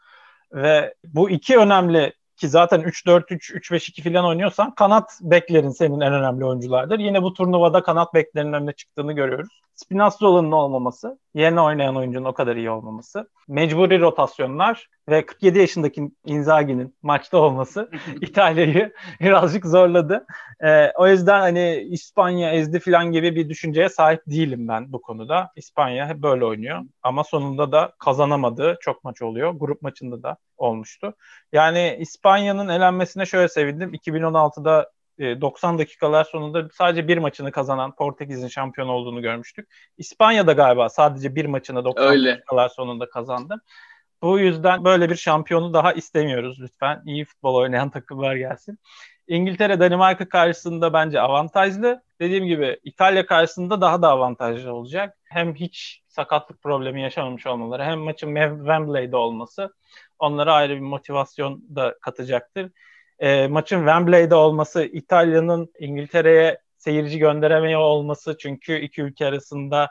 Ve 0.54 0.94
bu 1.06 1.30
iki 1.30 1.58
önemli 1.58 2.14
ki 2.42 2.50
zaten 2.50 2.82
3-4-3, 2.82 3.54
3-5-2 3.54 4.04
falan 4.04 4.26
oynuyorsan 4.26 4.76
kanat 4.76 5.20
beklerin 5.22 5.70
senin 5.70 6.00
en 6.00 6.14
önemli 6.14 6.46
oyunculardır. 6.46 7.00
Yine 7.00 7.24
bu 7.24 7.34
turnuvada 7.34 7.84
kanat 7.84 8.14
beklerinin 8.14 8.54
önüne 8.54 8.74
çıktığını 8.74 9.14
görüyoruz. 9.14 9.62
Spinazzola'nın 9.82 10.52
olmaması, 10.52 11.20
yerine 11.34 11.62
oynayan 11.62 11.96
oyuncunun 11.96 12.26
o 12.26 12.34
kadar 12.34 12.56
iyi 12.56 12.70
olmaması, 12.70 13.30
mecburi 13.48 14.00
rotasyonlar 14.00 14.90
ve 15.10 15.26
47 15.26 15.60
yaşındaki 15.60 16.12
Inzaghi'nin 16.26 16.96
maçta 17.02 17.38
olması 17.38 17.92
İtalya'yı 18.22 18.94
birazcık 19.20 19.66
zorladı. 19.66 20.26
Ee, 20.64 20.92
o 20.98 21.08
yüzden 21.08 21.40
hani 21.40 21.88
İspanya 21.92 22.52
ezdi 22.52 22.80
falan 22.80 23.12
gibi 23.12 23.36
bir 23.36 23.50
düşünceye 23.50 23.90
sahip 23.90 24.22
değilim 24.28 24.68
ben 24.68 24.94
bu 24.94 25.02
konuda. 25.02 25.52
İspanya 25.56 26.08
hep 26.08 26.18
böyle 26.18 26.46
oynuyor 26.46 26.82
ama 27.04 27.24
sonunda 27.24 27.72
da 27.72 27.94
kazanamadığı 28.00 28.78
çok 28.82 29.04
maç 29.04 29.22
oluyor. 29.22 29.52
Grup 29.52 29.82
maçında 29.82 30.24
da 30.24 30.38
olmuştu. 30.58 31.14
Yani 31.54 31.98
İspanya'nın 32.00 32.68
elenmesine 32.68 33.26
şöyle 33.26 33.48
sevindim. 33.48 33.94
2016'da 33.94 34.92
90 35.42 35.76
e, 35.76 35.78
dakikalar 35.78 36.24
sonunda 36.24 36.70
sadece 36.74 37.08
bir 37.08 37.18
maçını 37.18 37.52
kazanan 37.52 37.96
Portekiz'in 37.96 38.48
şampiyon 38.48 38.88
olduğunu 38.88 39.22
görmüştük. 39.22 39.70
İspanya'da 39.98 40.54
galiba 40.54 40.90
sadece 40.90 41.36
bir 41.36 41.46
maçını 41.46 41.86
90 41.86 42.08
Öyle. 42.08 42.32
dakikalar 42.32 42.70
sonunda 42.70 43.10
kazandı. 43.10 43.62
Bu 44.22 44.40
yüzden 44.40 44.86
böyle 44.86 45.10
bir 45.10 45.16
şampiyonu 45.16 45.74
daha 45.74 45.94
istemiyoruz 45.94 46.62
lütfen. 46.62 47.02
İyi 47.06 47.26
futbol 47.26 47.56
oynayan 47.56 47.90
takımlar 47.92 48.36
gelsin. 48.36 48.80
İngiltere 49.28 49.80
Danimarka 49.80 50.30
karşısında 50.30 50.94
bence 50.94 51.22
avantajlı. 51.22 52.04
Dediğim 52.20 52.46
gibi 52.46 52.80
İtalya 52.84 53.26
karşısında 53.26 53.82
daha 53.82 54.02
da 54.02 54.10
avantajlı 54.10 54.74
olacak. 54.74 55.18
Hem 55.24 55.56
hiç 55.56 56.02
sakatlık 56.08 56.62
problemi 56.62 57.02
yaşamamış 57.02 57.48
olmaları 57.48 57.84
hem 57.84 58.00
maçın 58.00 58.36
Wembley'de 58.36 59.16
olması 59.16 59.74
onlara 60.20 60.54
ayrı 60.54 60.76
bir 60.76 60.80
motivasyon 60.80 61.64
da 61.76 61.96
katacaktır 62.02 62.72
e, 63.22 63.48
maçın 63.48 63.78
Wembley'de 63.78 64.36
olması, 64.36 64.84
İtalya'nın 64.84 65.74
İngiltere'ye 65.80 66.58
seyirci 66.78 67.20
gönderemeye 67.20 67.78
olması 67.78 68.38
çünkü 68.38 68.80
iki 68.80 69.02
ülke 69.02 69.26
arasında 69.26 69.90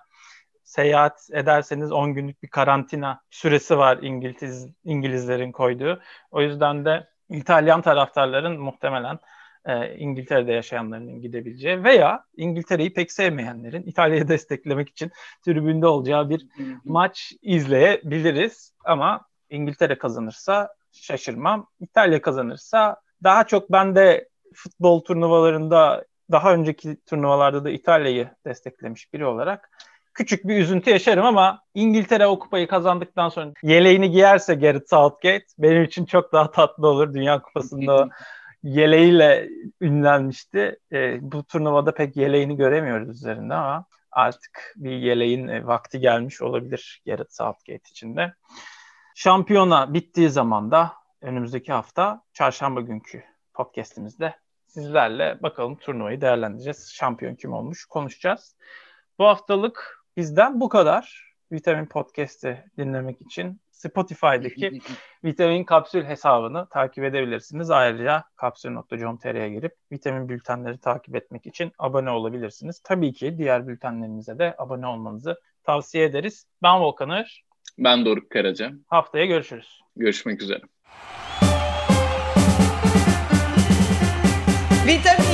seyahat 0.64 1.28
ederseniz 1.32 1.92
10 1.92 2.14
günlük 2.14 2.42
bir 2.42 2.48
karantina 2.48 3.20
süresi 3.30 3.78
var 3.78 3.98
İngiliz 4.02 4.68
İngilizlerin 4.84 5.52
koyduğu. 5.52 6.00
O 6.30 6.42
yüzden 6.42 6.84
de 6.84 7.08
İtalyan 7.28 7.82
taraftarların 7.82 8.60
muhtemelen 8.60 9.18
e, 9.64 9.96
İngiltere'de 9.96 10.52
yaşayanların 10.52 11.20
gidebileceği 11.20 11.84
veya 11.84 12.24
İngiltere'yi 12.36 12.94
pek 12.94 13.12
sevmeyenlerin 13.12 13.82
İtalya'yı 13.82 14.28
desteklemek 14.28 14.88
için 14.88 15.10
tribünde 15.44 15.86
olacağı 15.86 16.30
bir 16.30 16.46
maç 16.84 17.32
izleyebiliriz. 17.42 18.74
Ama 18.84 19.26
İngiltere 19.50 19.98
kazanırsa 19.98 20.74
şaşırmam. 20.92 21.66
İtalya 21.80 22.22
kazanırsa 22.22 22.96
daha 23.24 23.44
çok 23.44 23.72
ben 23.72 23.96
de 23.96 24.28
futbol 24.54 25.00
turnuvalarında 25.00 26.04
daha 26.30 26.54
önceki 26.54 26.96
turnuvalarda 27.06 27.64
da 27.64 27.70
İtalya'yı 27.70 28.30
desteklemiş 28.46 29.12
biri 29.12 29.26
olarak 29.26 29.70
küçük 30.14 30.48
bir 30.48 30.58
üzüntü 30.58 30.90
yaşarım 30.90 31.26
ama 31.26 31.62
İngiltere 31.74 32.26
o 32.26 32.38
kupayı 32.38 32.68
kazandıktan 32.68 33.28
sonra 33.28 33.52
yeleğini 33.62 34.10
giyerse 34.10 34.54
Gareth 34.54 34.90
Southgate 34.90 35.44
benim 35.58 35.82
için 35.82 36.04
çok 36.04 36.32
daha 36.32 36.50
tatlı 36.50 36.88
olur. 36.88 37.14
Dünya 37.14 37.42
Kupası'nda 37.42 38.08
yeleğiyle 38.62 39.48
ünlenmişti. 39.80 40.78
E, 40.92 41.18
bu 41.32 41.44
turnuvada 41.44 41.94
pek 41.94 42.16
yeleğini 42.16 42.56
göremiyoruz 42.56 43.08
üzerinde 43.08 43.54
ama 43.54 43.84
artık 44.12 44.74
bir 44.76 44.90
yeleğin 44.90 45.48
e, 45.48 45.66
vakti 45.66 46.00
gelmiş 46.00 46.42
olabilir 46.42 47.02
Gareth 47.06 47.30
Southgate 47.30 47.90
için 47.90 48.16
de. 48.16 48.34
Şampiyona 49.14 49.94
bittiği 49.94 50.30
zaman 50.30 50.70
da 50.70 50.92
önümüzdeki 51.20 51.72
hafta 51.72 52.22
çarşamba 52.32 52.80
günkü 52.80 53.24
podcastimizde 53.54 54.34
sizlerle 54.66 55.38
bakalım 55.42 55.76
turnuvayı 55.76 56.20
değerlendireceğiz. 56.20 56.92
Şampiyon 56.94 57.34
kim 57.34 57.52
olmuş 57.52 57.84
konuşacağız. 57.84 58.56
Bu 59.18 59.24
haftalık 59.24 60.04
bizden 60.16 60.60
bu 60.60 60.68
kadar. 60.68 61.30
Vitamin 61.52 61.86
Podcast'i 61.86 62.64
dinlemek 62.78 63.20
için 63.20 63.60
Spotify'daki 63.70 64.80
Vitamin 65.24 65.64
Kapsül 65.64 66.04
hesabını 66.04 66.66
takip 66.68 67.04
edebilirsiniz. 67.04 67.70
Ayrıca 67.70 68.24
kapsül.com.tr'ye 68.36 69.48
girip 69.48 69.74
vitamin 69.92 70.28
bültenleri 70.28 70.78
takip 70.78 71.16
etmek 71.16 71.46
için 71.46 71.72
abone 71.78 72.10
olabilirsiniz. 72.10 72.80
Tabii 72.84 73.12
ki 73.12 73.38
diğer 73.38 73.68
bültenlerimize 73.68 74.38
de 74.38 74.54
abone 74.58 74.86
olmanızı 74.86 75.40
tavsiye 75.64 76.04
ederiz. 76.04 76.46
Ben 76.62 76.80
Volkanır. 76.80 77.44
Ben 77.78 78.04
Doruk 78.04 78.30
Karaca. 78.30 78.72
Haftaya 78.86 79.26
görüşürüz. 79.26 79.80
Görüşmek 79.96 80.42
üzere. 80.42 80.60
Vitamin 84.84 85.29